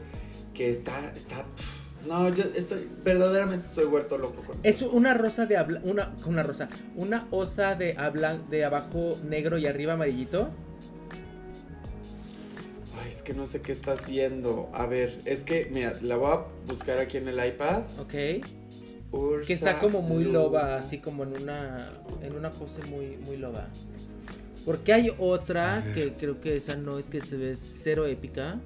[0.53, 5.45] que está, está, pff, no, yo estoy, verdaderamente estoy vuelto loco con Es una rosa
[5.45, 10.49] de habla, una, una rosa, una osa de habla, de abajo negro y arriba amarillito.
[13.02, 14.70] Ay, es que no sé qué estás viendo.
[14.74, 17.84] A ver, es que, mira, la voy a buscar aquí en el iPad.
[17.99, 18.45] Ok.
[19.12, 20.39] Ursa Que está como muy Luna.
[20.39, 21.89] loba, así como en una,
[22.22, 23.68] en una pose muy, muy loba.
[24.66, 28.60] Porque hay otra que creo que esa no es que se ve cero épica.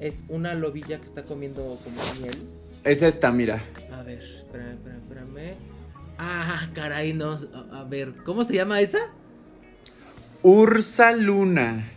[0.00, 2.36] Es una lobilla que está comiendo como miel.
[2.84, 3.62] Es esta, mira.
[3.92, 5.54] A ver, espérame, espérame, espérame.
[6.18, 7.38] Ah, caray, no.
[7.72, 8.98] A, ver, ¿cómo se llama esa?
[10.42, 11.90] Ursa Luna.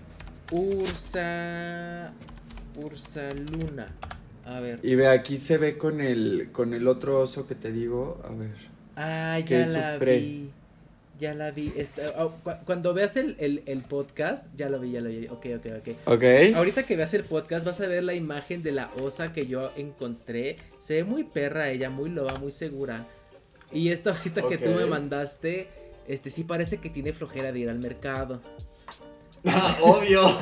[0.51, 2.13] Ursa.
[2.83, 3.87] Ursa Luna.
[4.45, 4.79] A ver.
[4.81, 8.21] Y ve, aquí se ve con el, con el otro oso que te digo.
[8.23, 8.55] A ver.
[8.95, 10.46] Ah, que ya su la vi.
[11.19, 11.71] Ya la vi.
[11.75, 15.27] Esta- oh, cu- cuando veas el, el, el podcast, ya lo vi, ya lo vi.
[15.27, 15.95] Ok, ok, ok.
[16.13, 16.23] Ok.
[16.55, 19.71] Ahorita que veas el podcast vas a ver la imagen de la osa que yo
[19.75, 20.57] encontré.
[20.79, 23.05] Se ve muy perra ella, muy loba, muy segura.
[23.71, 25.67] Y esta cita que tú me mandaste,
[26.07, 28.41] este sí parece que tiene flojera de ir al mercado.
[29.81, 30.37] Obvio.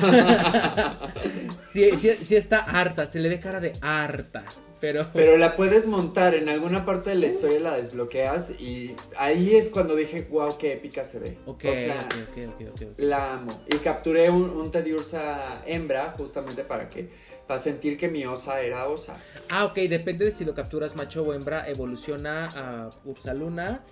[1.72, 4.44] Sí, sí, sí está harta, se le ve cara de harta.
[4.80, 9.54] Pero, Pero la puedes montar en alguna parte de la historia, la desbloqueas y ahí
[9.56, 11.38] es cuando dije, wow, qué épica se ve.
[11.46, 12.98] ok, o sea, ok, ok, ok, ok, ok.
[12.98, 13.62] la amo.
[13.68, 17.08] Y capturé un, un Teddy Ursa hembra justamente para que,
[17.46, 19.16] para sentir que mi osa era osa.
[19.50, 23.84] Ah, ok, depende de si lo capturas macho o hembra, evoluciona a Ursaluna.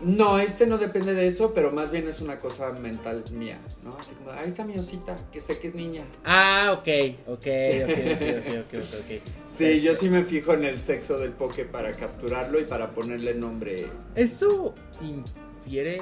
[0.00, 3.96] No, este no depende de eso, pero más bien es una cosa mental mía, ¿no?
[3.98, 6.04] Así como, ahí está mi osita, que sé que es niña.
[6.24, 6.88] Ah, ok,
[7.26, 7.46] ok,
[7.84, 7.98] ok,
[8.36, 9.22] ok, ok, ok.
[9.42, 13.34] sí, yo sí me fijo en el sexo del poke para capturarlo y para ponerle
[13.34, 13.88] nombre.
[14.14, 14.72] ¿Eso
[15.02, 16.00] infiere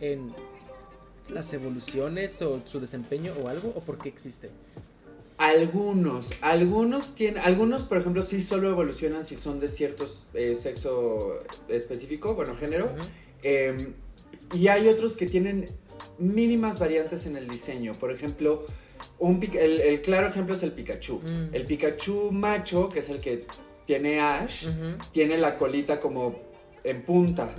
[0.00, 0.34] en
[1.30, 3.72] las evoluciones o su desempeño o algo?
[3.74, 4.50] ¿O por qué existe?
[5.38, 11.44] Algunos, algunos tienen, algunos por ejemplo sí solo evolucionan si son de cierto eh, sexo
[11.68, 12.90] específico, bueno, género.
[13.42, 13.92] Eh,
[14.54, 15.70] y hay otros que tienen
[16.18, 17.92] mínimas variantes en el diseño.
[17.94, 18.66] Por ejemplo,
[19.18, 21.20] un, el, el claro ejemplo es el Pikachu.
[21.20, 21.54] Mm.
[21.54, 23.46] El Pikachu macho, que es el que
[23.86, 24.66] tiene Ash,
[25.12, 26.40] tiene la colita como
[26.84, 27.54] en punta.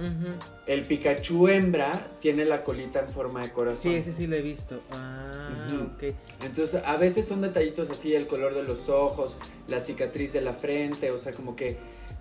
[0.68, 3.92] El Pikachu hembra tiene la colita en forma de corazón.
[3.92, 4.80] Sí, ese sí lo he visto.
[4.92, 5.50] Ah,
[5.96, 6.14] ok.
[6.44, 10.54] Entonces, a veces son detallitos así, el color de los ojos, la cicatriz de la
[10.54, 11.78] frente, o sea, como que...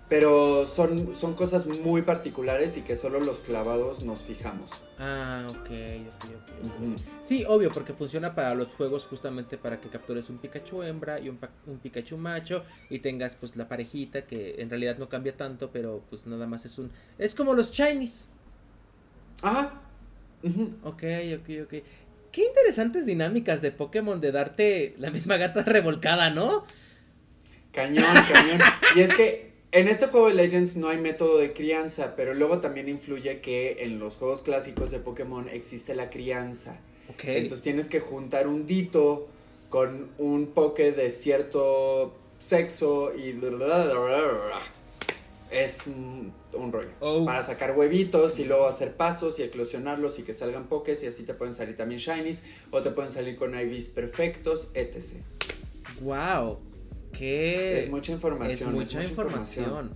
[0.09, 4.71] Pero son, son cosas muy particulares y que solo los clavados nos fijamos.
[4.97, 6.65] Ah, ok, ok, ok, ok.
[6.65, 6.95] Ujú.
[7.21, 11.29] Sí, obvio, porque funciona para los juegos justamente para que captures un Pikachu hembra y
[11.29, 11.37] un,
[11.81, 16.25] Pikachu macho y tengas pues la parejita que en realidad no cambia tanto, pero pues
[16.25, 16.91] nada más es un...
[17.19, 18.25] Es como los Chinese.
[19.43, 19.79] Ajá.
[20.41, 20.71] Ujú.
[20.83, 21.03] Ok,
[21.35, 21.83] ok, ok.
[22.31, 26.65] Qué interesantes dinámicas de Pokémon de darte la misma gata revolcada, ¿no?
[27.71, 28.59] Cañón, cañón.
[28.95, 32.59] y es que en este juego de Legends no hay método de crianza, pero luego
[32.59, 36.79] también influye que en los juegos clásicos de Pokémon existe la crianza.
[37.09, 37.25] Ok.
[37.25, 39.27] Entonces tienes que juntar un dito
[39.69, 43.39] con un poke de cierto sexo y
[45.51, 46.89] es un, un rollo.
[46.99, 47.25] Oh.
[47.25, 51.23] Para sacar huevitos y luego hacer pasos y eclosionarlos y que salgan pokés y así
[51.23, 55.17] te pueden salir también shinies o te pueden salir con IVs perfectos, etc.
[56.01, 56.57] wow.
[57.11, 57.77] Qué...
[57.79, 58.69] Es mucha información.
[58.69, 59.91] Es mucha información.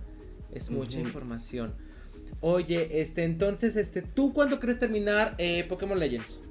[0.52, 1.74] Es mucha información.
[2.40, 6.42] Oye, este, entonces, este, ¿tú cuándo crees terminar eh, Pokémon Legends?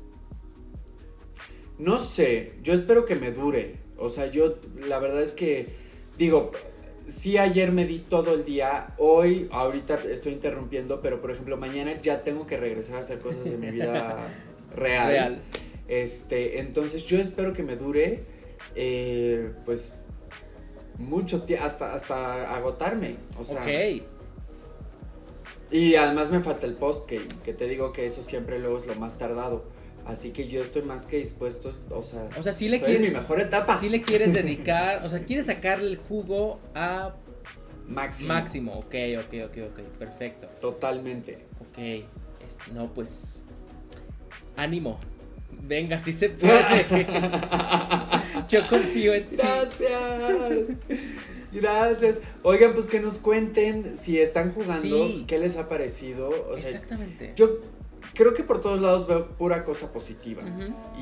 [1.77, 3.75] No sé, yo espero que me dure.
[3.97, 4.57] O sea, yo
[4.87, 5.67] la verdad es que
[6.17, 6.51] digo,
[7.07, 12.01] sí ayer me di todo el día, hoy ahorita estoy interrumpiendo, pero por ejemplo mañana
[12.01, 14.17] ya tengo que regresar a hacer cosas de mi vida
[14.75, 15.07] real.
[15.07, 15.41] Real.
[15.87, 18.23] Este, entonces yo espero que me dure,
[18.75, 19.95] eh, pues
[20.97, 23.15] mucho tiempo hasta hasta agotarme.
[23.39, 24.03] O sea, ok.
[25.71, 28.85] y además me falta el post que, que te digo que eso siempre luego es
[28.85, 29.63] lo más tardado.
[30.05, 33.01] Así que yo estoy más que dispuesto, o sea, O sea, sí le estoy en
[33.01, 33.79] mi quieres, mejor etapa.
[33.79, 37.13] sí le quieres dedicar, o sea, quieres sacarle el jugo a
[37.87, 38.33] Máximo.
[38.33, 38.73] máximo.
[38.79, 39.79] Ok, ok, ok, ok.
[39.99, 40.47] Perfecto.
[40.59, 41.45] Totalmente.
[41.61, 42.05] Ok.
[42.73, 43.43] no, pues.
[44.57, 44.99] Ánimo.
[45.51, 46.85] Venga, sí se puede.
[48.53, 49.35] Yo confío en ti.
[49.35, 50.67] Gracias.
[51.51, 52.21] Gracias.
[52.43, 55.25] Oigan, pues que nos cuenten si están jugando, Sí.
[55.27, 56.29] qué les ha parecido.
[56.49, 57.33] O sea, Exactamente.
[57.35, 57.59] yo
[58.13, 60.41] creo que por todos lados veo pura cosa positiva.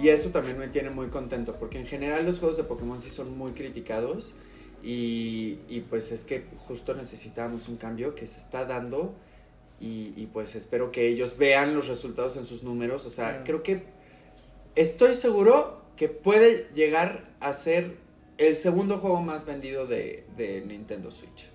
[0.01, 3.09] Y eso también me tiene muy contento, porque en general los juegos de Pokémon sí
[3.09, 4.35] son muy criticados.
[4.83, 9.13] Y, y pues es que justo necesitábamos un cambio que se está dando.
[9.79, 13.05] Y, y pues espero que ellos vean los resultados en sus números.
[13.05, 13.83] O sea, creo que
[14.75, 17.95] estoy seguro que puede llegar a ser
[18.39, 21.47] el segundo juego más vendido de, de Nintendo Switch.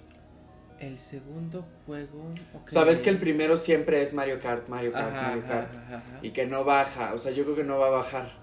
[0.79, 2.31] El segundo juego.
[2.69, 5.75] Sabes que el primero siempre es Mario Kart, Mario Kart, Ajá, Mario Kart.
[5.75, 6.19] ajá, ajá.
[6.23, 7.13] Y que no baja.
[7.13, 8.39] O sea, yo creo que no va a bajar.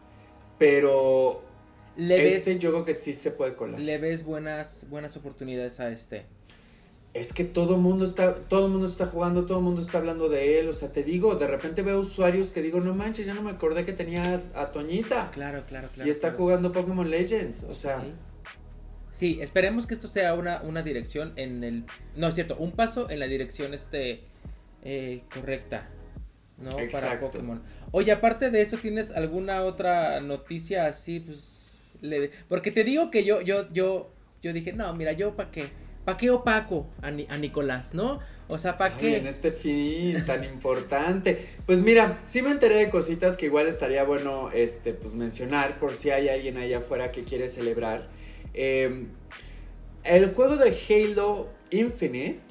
[0.58, 1.42] Pero
[1.96, 3.80] ¿Le ves, este yo creo que sí se puede colar.
[3.80, 6.26] le ves buenas, buenas oportunidades a este.
[7.14, 10.60] Es que todo mundo está, todo mundo está jugando, todo el mundo está hablando de
[10.60, 10.68] él.
[10.70, 13.52] O sea, te digo, de repente veo usuarios que digo, no manches, ya no me
[13.52, 15.30] acordé que tenía a Toñita.
[15.32, 16.08] Claro, claro, claro.
[16.08, 16.44] y está claro.
[16.44, 17.66] jugando Pokémon Legends.
[17.66, 18.14] O sea, Sí.
[19.12, 21.86] Sí, esperemos que esto sea una, una dirección en el.
[22.16, 24.24] No, es cierto, un paso en la dirección este
[24.84, 25.88] eh, correcta.
[26.58, 26.72] ¿No?
[26.72, 27.28] Para Exacto.
[27.30, 27.62] Pokémon.
[27.92, 31.20] Oye, aparte de eso, ¿tienes alguna otra noticia así?
[31.20, 31.76] Pues.
[32.02, 34.10] le- porque te digo que yo, yo, yo,
[34.42, 35.66] yo dije, no, mira, yo para qué.
[36.06, 38.20] ¿Para qué opaco a, Ni- a Nicolás, no?
[38.50, 39.18] O sea, ¿para qué?
[39.18, 41.48] en este fin tan importante.
[41.66, 45.94] Pues mira, sí me enteré de cositas que igual estaría bueno este, pues mencionar por
[45.96, 48.10] si hay alguien allá afuera que quiere celebrar.
[48.54, 49.06] Eh,
[50.04, 52.42] el juego de Halo Infinite,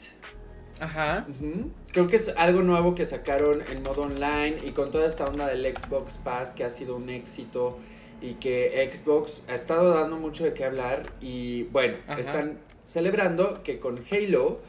[0.80, 1.26] Ajá.
[1.28, 5.26] ujú, creo que es algo nuevo que sacaron en modo online y con toda esta
[5.26, 7.78] onda del Xbox Pass que ha sido un éxito
[8.22, 12.58] y que Xbox ha estado dando mucho de qué hablar y bueno, están
[12.92, 14.60] celebrando que con Halo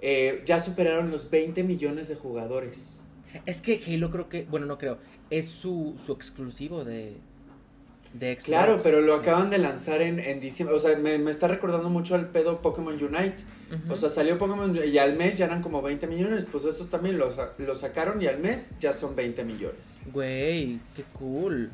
[0.00, 3.02] eh, ya superaron los 20 millones de jugadores.
[3.46, 4.98] Es que Halo creo que, bueno, no creo,
[5.30, 7.14] es su, su exclusivo de,
[8.12, 8.44] de Xbox.
[8.44, 10.76] Claro, pero lo acaban de lanzar en, en diciembre.
[10.76, 13.36] O sea, me, me, está recordando mucho al pedo Pokémon Unite.
[13.88, 16.46] O sea, salió Pokémon y al mes ya eran como 20 millones.
[16.50, 19.98] Pues eso también lo, lo sacaron y al mes ya son 20 millones.
[20.12, 21.70] Güey, qué cool.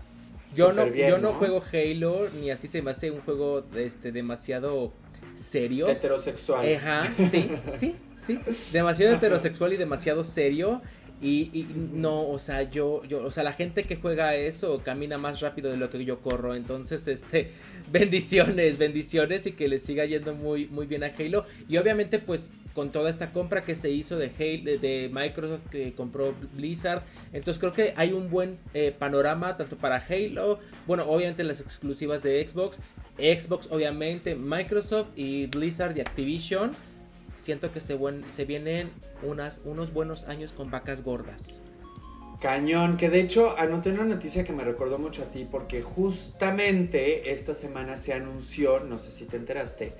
[0.54, 4.92] Yo no, yo no, juego Halo, ni así se me hace un juego este demasiado
[5.39, 5.89] serio.
[5.89, 6.74] Heterosexual.
[6.74, 8.41] Ajá, sí, sí, sí.
[8.72, 10.82] Demasiado heterosexual y demasiado serio.
[11.20, 15.40] Y, no, o sea, yo, yo, o sea, la gente que juega eso camina más
[15.40, 16.54] rápido de lo que yo corro.
[16.54, 17.50] Entonces, este,
[17.90, 21.44] bendiciones, bendiciones y que le siga yendo muy, muy bien a Halo.
[21.68, 25.92] Y obviamente, pues, con toda esta compra que se hizo de Halo, de Microsoft que
[25.94, 27.02] compró Blizzard.
[27.32, 32.22] Entonces creo que hay un buen eh, panorama tanto para Halo, bueno, obviamente las exclusivas
[32.22, 32.78] de Xbox,
[33.16, 36.70] Xbox obviamente, Microsoft y Blizzard y Activision
[37.39, 38.91] siento que se, buen, se vienen
[39.22, 41.62] unas, unos buenos años con vacas gordas.
[42.41, 47.32] Cañón, que de hecho anoté una noticia que me recordó mucho a ti porque justamente
[47.32, 49.93] esta semana se anunció, no sé si te enteraste,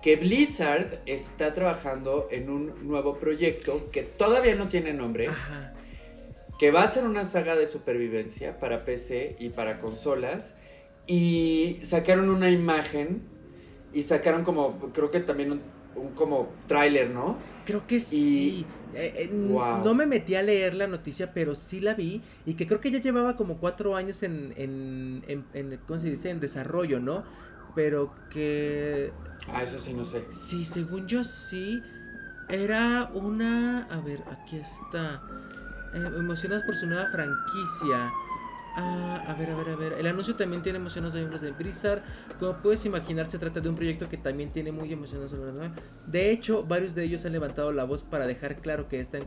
[0.00, 5.30] que Blizzard está trabajando en un nuevo proyecto que todavía no tiene nombre,
[6.60, 10.54] que va a ser una saga de supervivencia para PC y para consolas
[11.06, 13.22] y sacaron una imagen
[13.92, 17.36] y sacaron como, creo que también un un como tráiler, ¿no?
[17.64, 18.66] Creo que sí.
[18.94, 22.22] Eh, eh, no me metí a leer la noticia, pero sí la vi.
[22.46, 26.30] Y que creo que ya llevaba como cuatro años en, en, en, ¿cómo se dice?
[26.30, 27.24] En desarrollo, ¿no?
[27.74, 29.12] Pero que...
[29.52, 30.24] Ah, eso sí, no sé.
[30.32, 31.82] Sí, según yo sí.
[32.48, 33.84] Era una...
[33.84, 35.22] A ver, aquí está.
[35.94, 38.12] Eh, emocionadas por su nueva franquicia.
[38.76, 39.92] Ah, a ver, a ver, a ver.
[39.94, 42.02] El anuncio también tiene emociones de miembros de Blizzard.
[42.38, 45.34] Como puedes imaginar, se trata de un proyecto que también tiene muy emociones.
[46.06, 49.24] De hecho, varios de ellos han levantado la voz para dejar claro que están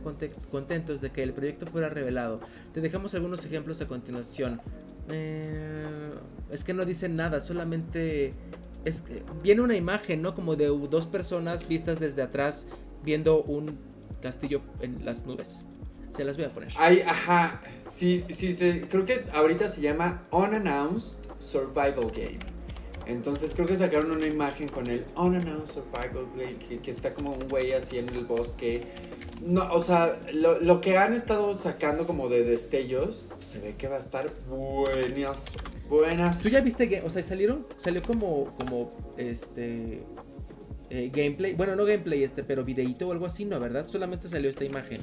[0.50, 2.40] contentos de que el proyecto fuera revelado.
[2.72, 4.60] Te dejamos algunos ejemplos a continuación.
[5.08, 6.12] Eh,
[6.50, 8.32] es que no dicen nada, solamente
[8.84, 10.34] es que viene una imagen, ¿no?
[10.34, 12.68] Como de dos personas vistas desde atrás
[13.02, 13.78] viendo un
[14.22, 15.64] castillo en las nubes.
[16.14, 16.72] Se las voy a poner.
[16.76, 17.60] Ay, ajá.
[17.88, 22.38] Sí, sí, sí, creo que ahorita se llama Unannounced Survival Game.
[23.06, 27.48] Entonces creo que sacaron una imagen con el Unannounced Survival Game, que, está como un
[27.48, 28.82] güey así en el bosque.
[29.42, 33.88] No, o sea, lo, lo, que han estado sacando como de destellos, se ve que
[33.88, 35.52] va a estar buenas,
[35.90, 36.42] buenas.
[36.42, 40.02] ¿Tú ya viste, o sea, salieron, salió como, como, este,
[40.88, 43.60] eh, gameplay, bueno, no gameplay este, pero videíto o algo así, ¿no?
[43.60, 43.86] ¿Verdad?
[43.86, 45.02] Solamente salió esta imagen.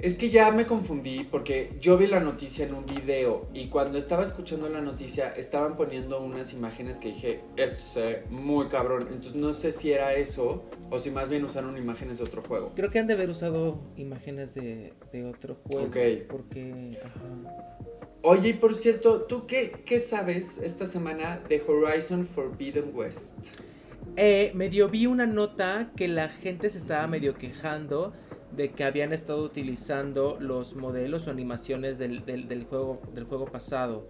[0.00, 3.98] Es que ya me confundí porque yo vi la noticia en un video y cuando
[3.98, 9.08] estaba escuchando la noticia estaban poniendo unas imágenes que dije, esto es muy cabrón.
[9.08, 12.72] Entonces no sé si era eso o si más bien usaron imágenes de otro juego.
[12.76, 14.92] Creo que han de haber usado imágenes de,
[15.28, 15.88] otro juego.
[15.88, 15.96] Ok.
[16.28, 16.96] Porque...
[18.22, 23.48] Oye, y por cierto, ¿tú qué, qué sabes esta semana de Horizon Forbidden West?
[24.16, 28.12] Eh, medio vi una nota que la gente se estaba medio quejando
[28.58, 32.24] de que habían estado utilizando los modelos o animaciones del,
[32.68, 34.08] juego, del juego pasado.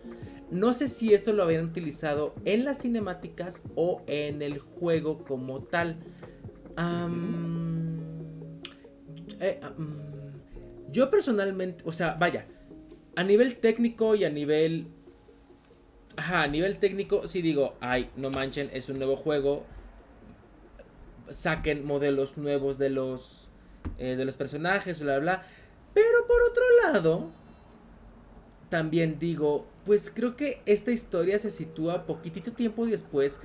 [0.50, 5.64] No sé si esto lo habían utilizado en las cinemáticas o en el juego como
[5.64, 5.98] tal.
[9.40, 9.60] Eh,
[10.90, 12.46] yo personalmente, o sea, vaya,
[13.16, 14.88] a nivel técnico y a nivel...
[16.16, 19.66] Ajá, a nivel técnico sí digo, ay, no manchen, es un nuevo juego.
[21.28, 23.47] Saquen modelos nuevos de los
[23.98, 25.42] eh, de los personajes, bla, bla.
[25.94, 27.30] Pero por otro lado,
[28.68, 33.40] también digo, pues creo que esta historia se sitúa poquitito tiempo después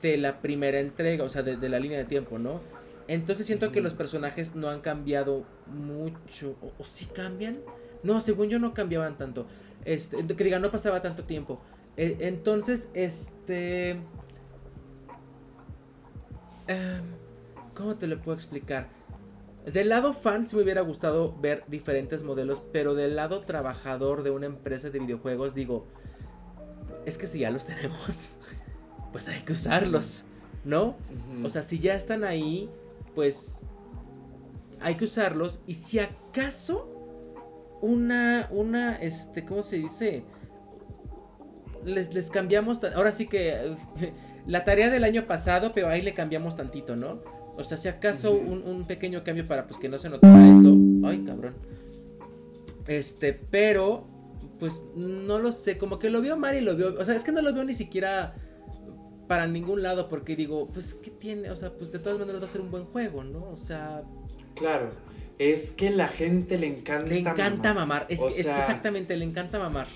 [0.00, 2.60] de la primera entrega, o sea, de, la línea de tiempo, ¿no?
[3.08, 6.56] Entonces siento que los personajes no han cambiado mucho.
[6.78, 7.58] ¿O, si cambian?
[8.02, 9.46] No, según yo no cambiaban tanto.
[9.84, 11.60] Este, que diga, no pasaba tanto tiempo.
[11.96, 13.90] Eh, entonces, este...
[16.66, 17.02] Em,
[17.74, 18.88] ¿Cómo te lo puedo explicar?
[19.64, 24.30] Del lado fan sí me hubiera gustado ver diferentes modelos, pero del lado trabajador de
[24.30, 25.86] una empresa de videojuegos digo,
[27.06, 28.36] es que si ya los tenemos,
[29.12, 30.26] pues hay que usarlos,
[30.64, 30.96] ¿no?
[31.42, 32.68] O sea, si ya están ahí,
[33.14, 33.62] pues
[34.80, 36.90] hay que usarlos y si acaso
[37.80, 40.24] una, una, este, ¿cómo se dice?
[41.84, 43.76] Les, les cambiamos, ahora sí que
[44.46, 47.22] la tarea del año pasado, pero ahí le cambiamos tantito, ¿no?
[47.56, 50.76] O sea, si acaso un, un, pequeño cambio para pues que no se notara esto.
[51.04, 51.54] Ay, cabrón.
[52.86, 54.06] Este, pero
[54.58, 57.24] pues no lo sé, como que lo veo mal y lo veo, o sea, es
[57.24, 58.34] que no lo veo ni siquiera
[59.26, 62.46] para ningún lado porque digo, pues qué tiene, o sea, pues de todas maneras va
[62.46, 63.48] a ser un buen juego, ¿no?
[63.50, 64.02] O sea,
[64.54, 64.90] claro.
[65.38, 69.88] Es que la gente le encanta Le encanta mamar, Es, es, exactamente, le encanta mamar.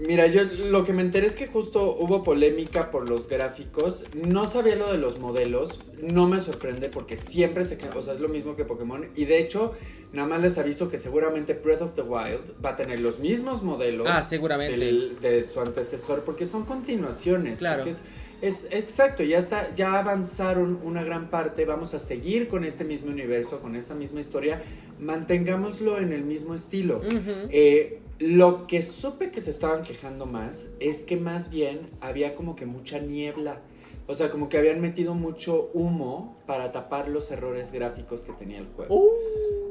[0.00, 4.06] Mira, yo lo que me enteré es que justo hubo polémica por los gráficos.
[4.26, 5.80] No sabía lo de los modelos.
[6.00, 9.08] No me sorprende porque siempre se O sea, es lo mismo que Pokémon.
[9.14, 9.72] Y de hecho,
[10.12, 13.62] nada más les aviso que seguramente Breath of the Wild va a tener los mismos
[13.62, 14.06] modelos.
[14.10, 14.76] Ah, seguramente.
[14.76, 17.58] de su antecesor porque son continuaciones.
[17.58, 17.84] Claro.
[17.84, 18.04] Es,
[18.40, 21.64] es, exacto, ya está, ya avanzaron una gran parte.
[21.66, 24.62] Vamos a seguir con este mismo universo, con esta misma historia.
[24.98, 27.02] Mantengámoslo en el mismo estilo.
[27.50, 32.54] eh, lo que supe que se estaban quejando más es que más bien había como
[32.54, 33.58] que mucha niebla.
[34.06, 38.58] O sea, como que habían metido mucho humo para tapar los errores gráficos que tenía
[38.58, 38.94] el juego.
[38.94, 39.10] Uh.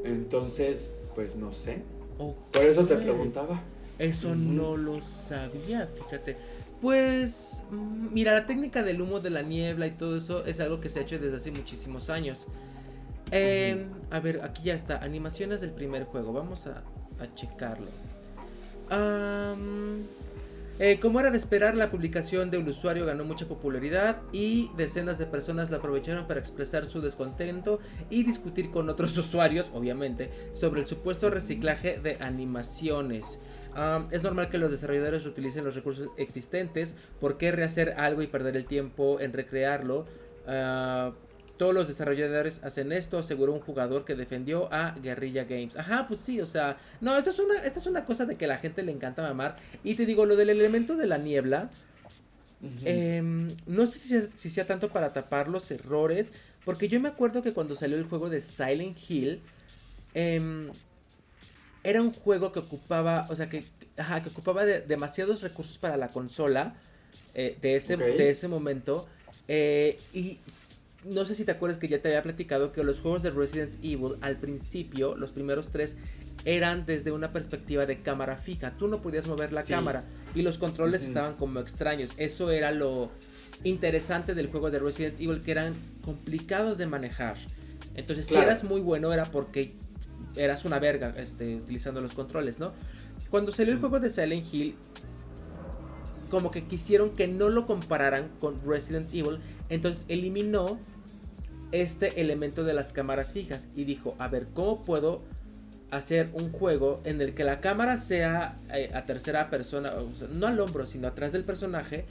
[0.03, 1.81] Entonces, pues no sé.
[2.51, 3.61] Por eso te preguntaba.
[3.97, 6.35] Eso no lo sabía, fíjate.
[6.81, 10.81] Pues, mm, mira, la técnica del humo de la niebla y todo eso es algo
[10.81, 12.47] que se ha hecho desde hace muchísimos años.
[13.31, 14.97] Em, a ver, aquí ya está.
[14.97, 16.33] Animaciones del primer juego.
[16.33, 16.83] Vamos a,
[17.17, 17.87] a checarlo.
[20.83, 25.19] Eh, como era de esperar, la publicación de un usuario ganó mucha popularidad y decenas
[25.19, 27.79] de personas la aprovecharon para expresar su descontento
[28.09, 33.37] y discutir con otros usuarios, obviamente, sobre el supuesto reciclaje de animaciones.
[34.09, 36.97] es normal que los desarrolladores utilicen los recursos existentes.
[37.19, 40.07] ¿Por qué rehacer algo y perder el tiempo en recrearlo?
[40.47, 41.11] Ah,
[41.61, 45.77] todos los desarrolladores hacen esto, aseguró un jugador que defendió a Guerrilla Games.
[45.77, 48.47] Ajá, pues sí, o sea, no, esto es una, esta es una cosa de que
[48.47, 49.57] la gente le encanta mamar.
[49.83, 51.69] Y te digo, lo del elemento de la niebla,
[52.83, 56.33] em, no sé si, sea tanto para tapar los errores,
[56.65, 59.43] porque yo me acuerdo que cuando salió el juego de Silent Hill,
[60.15, 60.71] em,
[61.83, 63.65] era un juego que ocupaba, o sea, que,
[63.97, 66.73] ajá, que ocupaba demasiados recursos para la consola
[67.35, 69.07] eh, de, ese, de ese momento.
[69.47, 70.39] Eh, y
[71.03, 73.73] no sé si te acuerdas que ya te había platicado que los juegos de Resident
[73.83, 75.97] Evil al principio, los primeros tres,
[76.45, 78.71] eran desde una perspectiva de cámara fija.
[78.77, 80.03] Tú no podías mover la cámara
[80.35, 82.11] y los controles estaban como extraños.
[82.17, 83.09] Eso era lo
[83.63, 85.73] interesante del juego de Resident Evil, que eran
[86.03, 87.35] complicados de manejar.
[87.95, 89.73] Entonces, si eras muy bueno era porque
[90.35, 92.73] eras una verga este, utilizando los controles, ¿no?
[93.29, 94.75] Cuando salió el juego de Silent Hill,
[96.29, 99.39] como que quisieron que no lo compararan con Resident Evil,
[99.69, 100.79] entonces eliminó
[101.71, 103.67] este elemento de las cámaras fijas.
[103.75, 105.21] Y dijo, a ver, ¿cómo puedo
[105.91, 109.93] hacer un juego en el que la cámara sea eh, a tercera persona,
[110.31, 112.05] no al hombro, sino atrás del personaje,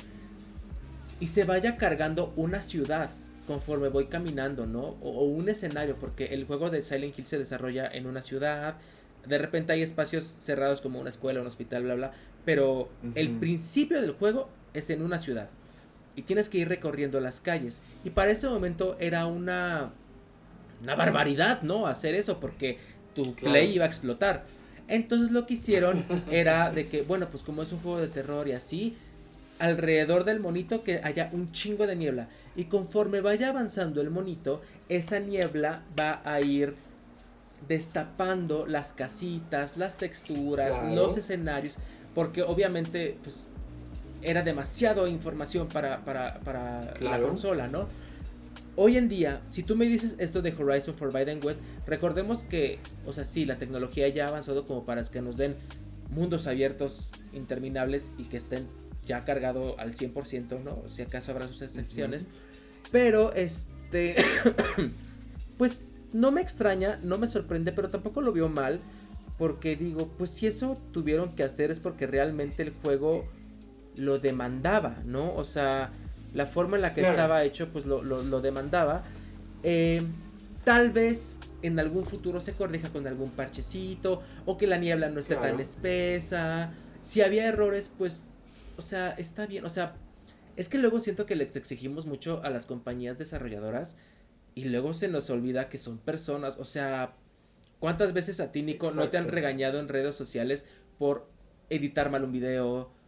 [1.19, 3.11] y se vaya cargando una ciudad
[3.47, 4.97] conforme voy caminando, ¿no?
[5.01, 8.77] O, un escenario, porque el juego de Silent Hill se desarrolla en una ciudad,
[9.27, 12.13] de repente hay espacios cerrados como una escuela, un hospital, bla, bla,
[12.45, 15.49] pero el principio del juego es en una ciudad
[16.21, 17.81] y tienes que ir recorriendo las calles.
[18.05, 19.91] Y para ese momento era una,
[20.83, 21.87] una barbaridad, ¿no?
[21.87, 22.77] Hacer eso porque
[23.15, 24.45] tu play iba a explotar.
[24.87, 28.49] Entonces lo que hicieron era de que, bueno, pues como es un juego de terror
[28.49, 28.99] y así,
[29.59, 32.29] alrededor del monito que haya un chingo de niebla.
[32.55, 34.61] Y conforme vaya avanzando el monito,
[34.91, 36.75] esa niebla va a ir
[37.67, 41.79] destapando las casitas, las texturas, los escenarios,
[42.15, 43.45] porque obviamente, pues
[44.23, 46.01] era demasiado información para,
[47.01, 47.87] la consola, ¿no?
[48.77, 53.13] Hoy en día, si tú me dices esto de Horizon Forbidden West, recordemos que, o
[53.13, 55.55] sea, sí, la tecnología ya ha avanzado como para que nos den
[56.11, 58.67] mundos abiertos interminables y que estén
[59.07, 60.83] ya cargado al 100%, ¿no?
[60.89, 62.29] Si acaso habrá sus excepciones.
[62.91, 64.17] Pero, este,
[65.59, 68.81] pues no me extraña, no me sorprende, pero tampoco lo veo mal.
[69.39, 73.25] Porque digo, pues si eso tuvieron que hacer es porque realmente el juego
[74.01, 75.35] lo demandaba, ¿no?
[75.35, 75.91] O sea,
[76.33, 79.03] la forma en la que estaba hecho, pues lo, demandaba.
[79.63, 80.03] Eh,
[80.65, 85.21] tal vez en algún futuro se corrija con algún parchecito, o que la niebla no
[85.21, 86.73] esté tan espesa.
[87.03, 88.27] Si había errores, pues,
[88.79, 89.67] o sea, está bien.
[89.67, 89.97] O sea,
[90.57, 93.97] es que luego siento que les exigimos mucho a las compañías desarrolladoras
[94.55, 96.59] y luego se nos olvida que son personas.
[96.59, 97.17] O sea,
[97.79, 100.67] ¿cuántas veces a ti, Nico, no te han regañado en redes sociales
[100.99, 101.29] por
[101.69, 102.99] editar mal un video?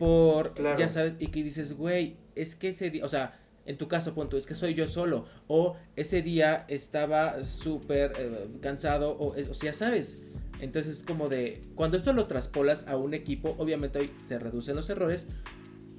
[0.00, 3.86] Por, ya sabes, y que dices, güey, es que ese día, o sea, en tu
[3.86, 9.38] caso, punto, es que soy yo solo, o ese día estaba súper eh, cansado, o,
[9.38, 10.24] o sea, ya sabes.
[10.58, 14.88] Entonces, como de, cuando esto lo traspolas a un equipo, obviamente hoy se reducen los
[14.88, 15.28] errores,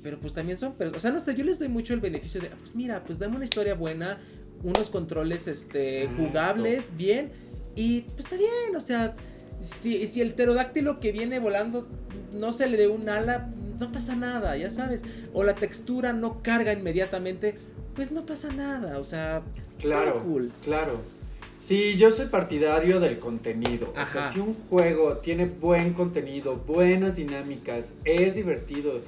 [0.01, 2.41] pero pues también son, pero, o sea, no sé, yo les doy mucho el beneficio
[2.41, 4.19] de, ah, pues mira, pues dame una historia buena,
[4.63, 6.23] unos controles este, Exacto.
[6.23, 7.31] jugables, bien,
[7.75, 9.13] y pues está bien, o sea,
[9.61, 11.87] si, si el pterodáctilo que viene volando
[12.33, 15.03] no se le dé un ala, no pasa nada, ya sabes,
[15.33, 17.55] o la textura no carga inmediatamente,
[17.95, 19.41] pues no pasa nada, o sea,
[19.79, 20.51] Claro, cool.
[20.63, 21.01] claro.
[21.59, 23.89] Sí, yo soy partidario del contenido.
[23.91, 24.29] O sea, Ajá.
[24.31, 29.01] si un juego tiene buen contenido, buenas dinámicas, es divertido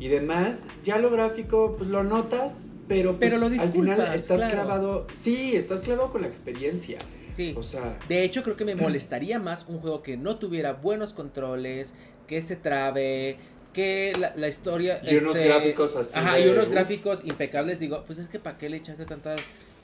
[0.00, 4.40] y demás, ya lo gráfico, pues lo notas, pero, pues, Pero lo al final estás
[4.40, 4.54] claro.
[4.54, 5.06] clavado.
[5.12, 6.98] Sí, estás clavado con la experiencia.
[7.32, 7.54] Sí.
[7.56, 11.12] O sea, De hecho, creo que me molestaría más un juego que no tuviera buenos
[11.12, 11.94] controles,
[12.26, 13.36] que se trabe,
[13.72, 15.00] que la, la historia...
[15.02, 16.74] Y unos gráficos así Ajá, de, y unos uf.
[16.74, 17.80] gráficos impecables.
[17.80, 19.36] Digo, pues es que ¿para qué le echaste tanta...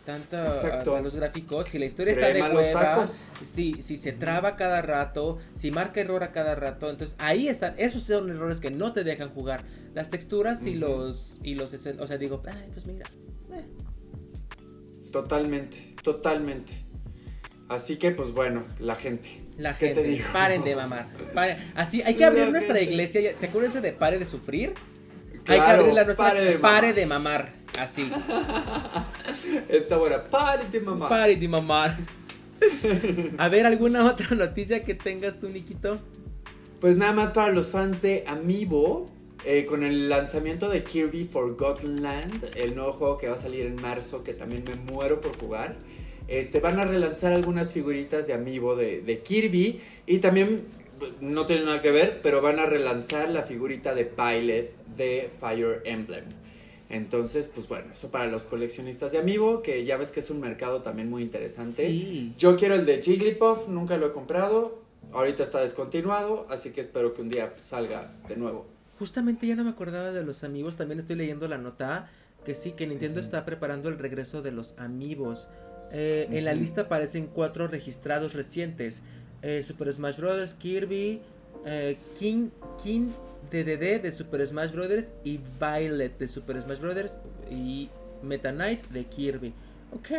[0.05, 0.95] Tanta Exacto.
[0.95, 3.09] a los gráficos, si la historia Crema está de hueva,
[3.45, 7.75] si, si se traba cada rato, si marca error a cada rato, entonces ahí están,
[7.77, 9.65] esos son errores que no te dejan jugar.
[9.95, 13.05] Las texturas y los, y los, o sea, digo, ay, pues mira,
[13.53, 13.65] eh,
[15.11, 16.85] totalmente, totalmente.
[17.69, 19.29] Así que, pues bueno, la gente.
[19.59, 20.25] La ¿Qué gente, te digo?
[20.33, 21.07] paren de mamar.
[21.35, 21.57] paren.
[21.75, 22.91] Así, hay que abrir La nuestra gente.
[22.93, 23.35] iglesia.
[23.41, 24.75] ¿Te acuerdas de pare de sufrir?
[25.49, 26.27] hay que abrir la nuestra.
[26.27, 26.95] pare de pare mamar.
[26.95, 27.53] de mamar.
[27.79, 28.11] Así.
[29.69, 30.25] Está buena.
[30.25, 31.09] Párate, mamá.
[31.09, 31.97] Pare de mamar.
[33.39, 35.99] A ver, ¿alguna otra noticia que tengas tú, Niquito?
[36.81, 39.11] Pues nada más para los fans de Amiibo,
[39.45, 43.67] eh, con el lanzamiento de Kirby Forgotten Land, el nuevo juego que va a salir
[43.67, 45.77] en marzo, que también me muero por jugar.
[46.29, 50.65] Este, van a relanzar algunas figuritas de Amiibo de, de Kirby y también,
[51.21, 55.83] no tiene nada que ver, pero van a relanzar la figurita de Pilot de Fire
[55.85, 56.25] Emblem.
[56.89, 60.41] Entonces, pues bueno, eso para los coleccionistas de Amiibo, que ya ves que es un
[60.41, 61.89] mercado también muy interesante.
[61.89, 62.35] Sí.
[62.39, 64.81] Yo quiero el de Jigglypuff, nunca lo he comprado.
[65.13, 68.67] Ahorita está descontinuado, así que espero que un día salga de nuevo.
[68.99, 70.77] Justamente ya no me acordaba de los amigos.
[70.77, 72.09] También estoy leyendo la nota
[72.45, 75.49] que sí, que Nintendo está preparando el regreso de los amigos.
[75.93, 79.03] Eh, En la lista aparecen cuatro registrados recientes:
[79.43, 81.21] eh, Super Smash Bros., Kirby,
[81.65, 82.51] eh, King,
[82.83, 83.09] King
[83.51, 85.13] DDD de Super Smash Bros.
[85.25, 87.19] y Violet de Super Smash Bros.
[87.51, 87.89] y
[88.23, 89.53] Meta Knight de Kirby.
[89.95, 90.11] Ok.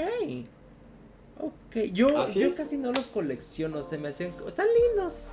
[1.39, 2.55] Ok, yo, Así yo es.
[2.55, 4.34] casi no los colecciono, se me hacen...
[4.47, 5.28] Están lindos.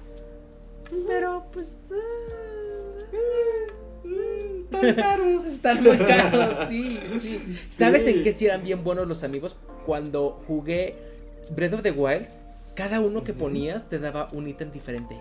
[1.06, 1.78] Pero pues...
[1.92, 3.04] ah,
[4.80, 5.44] Tan caros.
[5.46, 7.56] Están muy caros, sí, sí.
[7.62, 9.56] ¿Sabes en qué sí eran bien buenos los amigos?
[9.86, 10.96] Cuando jugué
[11.54, 12.26] Breath of the Wild,
[12.74, 15.16] cada uno que ponías te daba un ítem diferente.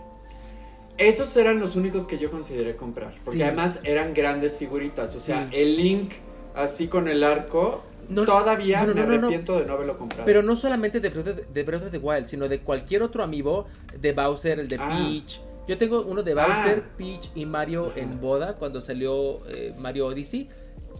[0.97, 3.13] Esos eran los únicos que yo consideré comprar.
[3.25, 3.43] Porque Sí.
[3.43, 5.15] además eran grandes figuritas.
[5.15, 5.57] O sea, Sí.
[5.57, 6.11] el Link
[6.55, 7.83] así con el arco.
[8.09, 10.25] No, todavía no, no, me arrepiento de no haberlo comprado.
[10.25, 13.01] Pero no solamente de Breath, of the, de Breath of the Wild, sino de cualquier
[13.01, 13.65] otro amiibo,
[13.99, 14.89] de Bowser, el de Ah.
[14.89, 15.39] Peach.
[15.67, 16.47] Yo tengo uno de Ah.
[16.47, 20.49] Bowser, Peach y Mario en boda cuando salió eh, Mario Odyssey.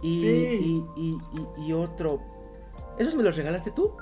[0.02, 0.84] Y, Sí.
[0.96, 1.16] y,
[1.66, 2.20] y, otro.
[2.98, 3.92] ¿Esos me los regalaste tú?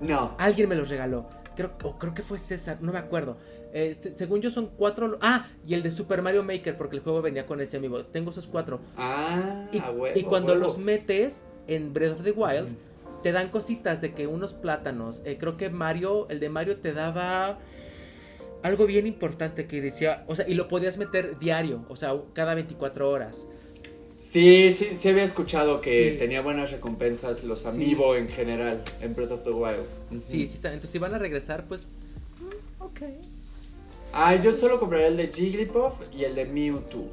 [0.00, 0.34] No.
[0.38, 1.26] Alguien me los regaló.
[1.56, 3.36] Creo, o creo que fue César, no me acuerdo.
[3.72, 5.18] Este, según yo son cuatro.
[5.20, 8.04] Ah, y el de Super Mario Maker, porque el juego venía con ese amigo.
[8.04, 8.80] Tengo esos cuatro.
[8.96, 10.64] Ah, Y, huevo, y cuando huevo.
[10.64, 12.68] los metes en Breath of the Wild,
[13.22, 15.22] te dan cositas de que unos plátanos.
[15.24, 17.58] eh, creo que Mario, el de Mario te daba
[18.62, 22.54] algo bien importante que decía, o sea, y lo podías meter diario, o sea, cada
[22.54, 23.46] 24 horas.
[24.18, 26.18] Sí, sí, sí había escuchado que Sí.
[26.18, 27.68] tenía buenas recompensas los Sí.
[27.68, 29.84] Amiibo en general en Breath of the Wild.
[30.10, 30.20] Ujú.
[30.20, 30.68] Sí, sí está.
[30.70, 31.86] Entonces, si van a regresar, pues.
[32.40, 33.00] mm, Ok.
[34.12, 37.06] Ah, yo solo compraré el de Jigglypuff y el de Mewtwo.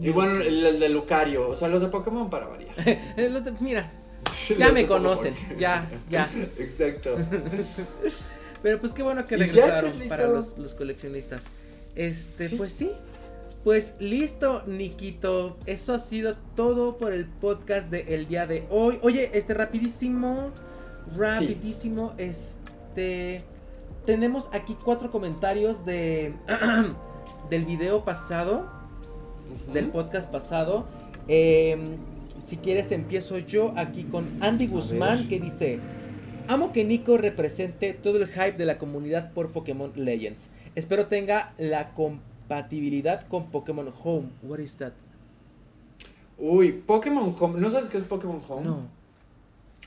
[0.00, 2.74] Y bueno, el, el de Lucario, o sea, los de Pokémon para variar.
[3.16, 3.90] Eh, los de- mira,
[4.24, 5.02] Los ya me de Pokémon.
[5.02, 5.34] conocen.
[5.58, 6.28] Ya, ya.
[6.58, 7.16] Exacto.
[8.62, 11.44] Pero pues qué bueno que ya, regresaron para los, los coleccionistas.
[11.94, 12.56] Este, Sí.
[12.56, 12.90] pues sí.
[13.64, 15.58] Pues listo, Nikito.
[15.66, 18.98] Eso ha sido todo por el podcast de el día de hoy.
[19.02, 20.50] Oye, este rapidísimo.
[21.16, 22.14] Rapidísimo.
[22.16, 23.42] Este.
[24.06, 26.34] Tenemos aquí cuatro comentarios de.
[27.50, 28.66] del video pasado.
[29.72, 30.86] Del podcast pasado.
[31.28, 31.98] Em,
[32.44, 35.80] si quieres, empiezo yo aquí con Andy Guzmán que dice:
[36.50, 40.50] Amo que Nico represente todo el hype de la comunidad por Pokémon Legends.
[40.74, 44.30] Espero tenga la compatibilidad con Pokémon Home.
[44.42, 44.94] What is that?
[46.38, 47.60] Uy, Pokémon Home.
[47.60, 48.64] ¿No sabes qué es Pokémon Home?
[48.64, 48.88] No.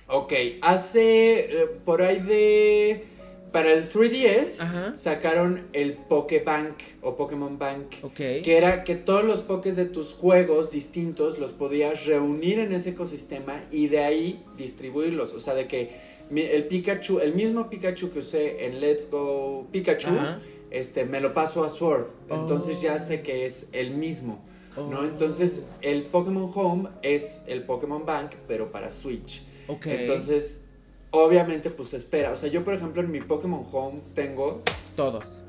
[0.08, 0.32] Ok,
[0.62, 3.08] hace eh, por ahí de...
[3.52, 4.96] Para el 3DS Ajá.
[4.96, 7.96] sacaron el Pokébank o Pokémon Bank.
[8.02, 8.16] Ok.
[8.16, 12.92] Que era que todos los Pokés de tus juegos distintos los podías reunir en ese
[12.92, 15.34] ecosistema y de ahí distribuirlos.
[15.34, 20.10] O sea, de que el Pikachu, el mismo Pikachu que usé en Let's Go Pikachu,
[20.10, 20.40] Ajá.
[20.72, 22.06] este, me lo paso a Sword.
[22.30, 22.84] Entonces Oh.
[22.84, 24.44] ya sé que es el mismo.
[24.76, 24.88] Oh.
[24.90, 25.04] ¿no?
[25.04, 29.44] Entonces, el Pokémon Home es el Pokémon Bank, pero para Switch.
[29.68, 29.86] Ok.
[29.86, 30.66] Entonces,
[31.12, 32.32] obviamente, pues espera.
[32.32, 34.64] O sea, yo, por ejemplo, en mi Pokémon Home tengo,
[34.96, 35.44] Todos.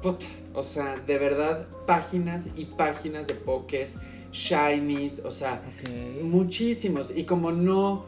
[0.00, 3.98] puta, o sea, de verdad, páginas y páginas de Pokés,
[4.32, 5.60] Shinies, o sea,
[6.22, 7.12] muchísimos.
[7.14, 8.04] Y como no,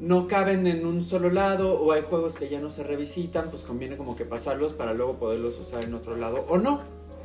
[0.00, 3.62] no caben en un solo lado o hay juegos que ya no se revisitan, pues
[3.64, 6.82] conviene como que pasarlos para luego poderlos usar en otro lado o no,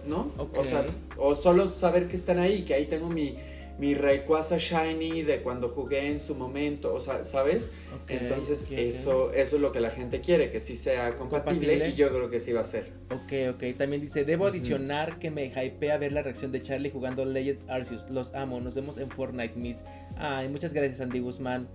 [0.07, 0.31] ¿no?
[0.55, 0.85] O sea,
[1.17, 3.37] o solo saber que están ahí, que ahí tengo mi,
[3.77, 7.69] mi Rayquaza Shiny de cuando jugué en su momento, o sea, ¿sabes?
[8.07, 11.89] Entonces eso, eso es lo que la gente quiere, que sí sea compatible, Compatible.
[11.89, 12.91] y yo creo que sí va a ser.
[13.11, 13.77] Ok, ok.
[13.77, 18.09] También dice, debo adicionar que me hypea ver la reacción de Charlie jugando Legends Arceus.
[18.09, 18.59] Los amo.
[18.61, 19.83] Nos vemos en Fortnite, Miss.
[20.17, 21.67] Ay, muchas gracias, Andy Guzmán.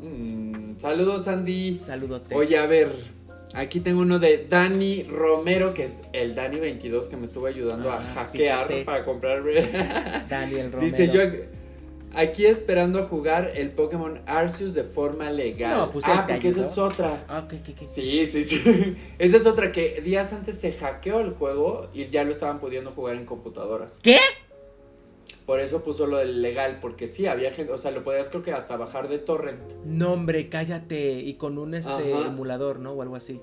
[0.00, 1.78] Mm, saludos Andy.
[1.78, 2.22] Saludos.
[2.32, 2.88] Oye, a ver,
[3.54, 7.90] aquí tengo uno de Dani Romero, que es el Dani 22 que me estuvo ayudando
[7.90, 8.84] a Ah, hackear fíjate.
[8.84, 9.42] para comprar.
[10.28, 10.80] Daniel Romero.
[10.80, 11.20] Dice yo
[12.14, 15.76] aquí esperando a jugar el Pokémon Arceus de forma legal.
[15.76, 17.24] No, pues ah, porque esa es otra.
[17.28, 17.46] Ah.
[17.86, 18.96] Sí, sí, sí.
[19.18, 22.92] Esa es otra que días antes se hackeó el juego y ya lo estaban pudiendo
[22.92, 24.00] jugar en computadoras.
[24.02, 24.16] ¿Qué?
[25.46, 28.42] Por eso puso lo del legal, porque sí, había gente, o sea, lo podías creo
[28.42, 29.60] que hasta bajar de torrent.
[29.84, 31.20] No, hombre, cállate.
[31.20, 32.26] Y con un este Ajá.
[32.26, 32.92] emulador, ¿no?
[32.92, 33.40] O algo así.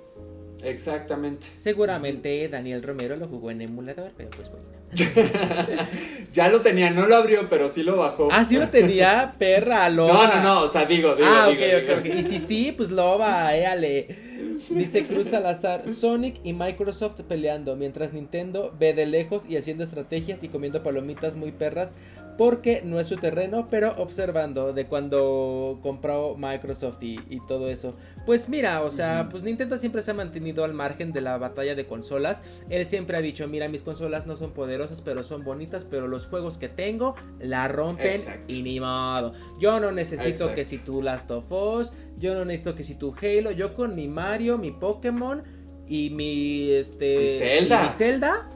[0.64, 1.48] Exactamente.
[1.56, 4.66] Seguramente Daniel Romero lo jugó en emulador, pero pues bueno.
[6.34, 8.30] Ya lo tenía, no lo abrió, pero sí lo bajó.
[8.32, 10.14] Ah, sí lo tenía, perra, loba.
[10.14, 12.16] No, no, no, o sea, digo, digo, ah, ok, digo, ok, digo.
[12.16, 12.20] ok.
[12.20, 14.33] Y si sí, pues loba, éale.
[14.70, 20.44] Dice Cruz Salazar, Sonic y Microsoft peleando, mientras Nintendo ve de lejos y haciendo estrategias
[20.44, 21.96] y comiendo palomitas muy perras,
[22.38, 27.94] porque no es su terreno, pero observando de cuando compró Microsoft y, y todo eso.
[28.26, 31.76] Pues mira, o sea, pues Nintendo siempre se ha mantenido al margen de la batalla
[31.76, 32.44] de consolas.
[32.70, 36.28] Él siempre ha dicho, mira, mis consolas no son poderosas, pero son bonitas, pero los
[36.28, 38.54] juegos que tengo la rompen Exacto.
[38.54, 39.34] y ni modo.
[39.60, 40.56] Yo no necesito Exacto.
[40.56, 43.96] que si tu Last of Us, yo no necesito que si tu Halo, yo con
[43.96, 45.44] mi Mario, mi Pokémon
[45.88, 47.84] y mi este Y Zelda.
[47.84, 48.50] mi Zelda,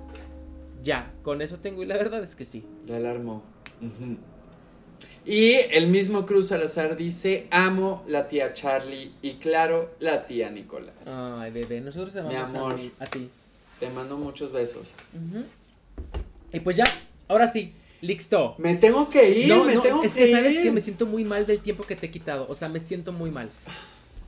[0.82, 2.64] ya, con eso tengo y la verdad es que sí.
[2.86, 3.44] Ya la armó.
[5.26, 11.06] Y el mismo Cruz Salazar dice, amo la tía Charlie y claro, la tía Nicolás.
[11.06, 12.76] Ay, bebé, nosotros te Mi amamos a, amor.
[12.78, 13.30] mí- a ti.
[13.82, 14.94] Te mando muchos besos.
[16.54, 16.86] Y pues ya,
[17.28, 18.56] ahora sí, listo.
[18.58, 21.06] Me tengo que ir, no, me no, tengo es que que sabes que me siento
[21.06, 22.46] muy mal del tiempo que te he quitado.
[22.50, 23.50] O sea, me siento muy mal.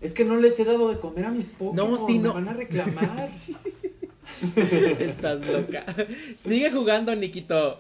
[0.01, 1.91] Es que no les he dado de comer a mis Pokémon.
[1.91, 2.33] No, sí, me no.
[2.33, 3.29] van a reclamar.
[4.99, 5.83] Estás loca.
[6.37, 7.79] Sigue jugando, Nikito.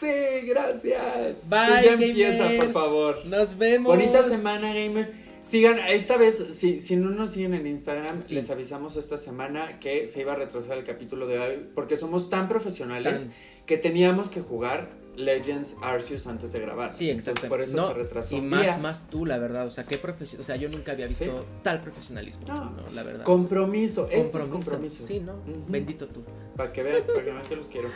[0.00, 1.48] sí, gracias.
[1.48, 3.26] Bye, ya empieza, por favor.
[3.26, 3.94] Nos vemos.
[3.96, 5.10] Bonita semana, gamers.
[5.42, 8.36] Sigan, esta vez, si, si no nos siguen en Instagram, Sí.
[8.36, 12.30] les avisamos esta semana que se iba a retrasar el capítulo de hoy porque somos
[12.30, 13.34] tan profesionales Tan-
[13.66, 16.92] que teníamos que jugar Legends Arceus antes de grabar.
[16.92, 17.48] Sí, Entonces, exacto.
[17.50, 19.66] por eso No, se retrasó Y más, más tú, la verdad.
[19.66, 20.00] O sea, qué.
[20.38, 21.46] O sea, yo nunca había visto Sí.
[21.62, 22.42] tal profesionalismo.
[22.48, 22.70] No.
[22.70, 23.24] No, la verdad.
[23.24, 25.06] Compromiso, esto es compromiso.
[25.06, 25.34] Sí, no.
[25.68, 26.22] Bendito tú.
[26.56, 27.88] Para que vean, para que vean que los quiero.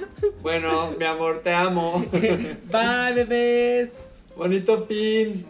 [0.42, 2.04] Bueno, mi amor, te amo.
[2.12, 4.02] Bye, bebés.
[4.36, 5.46] Bonito fin.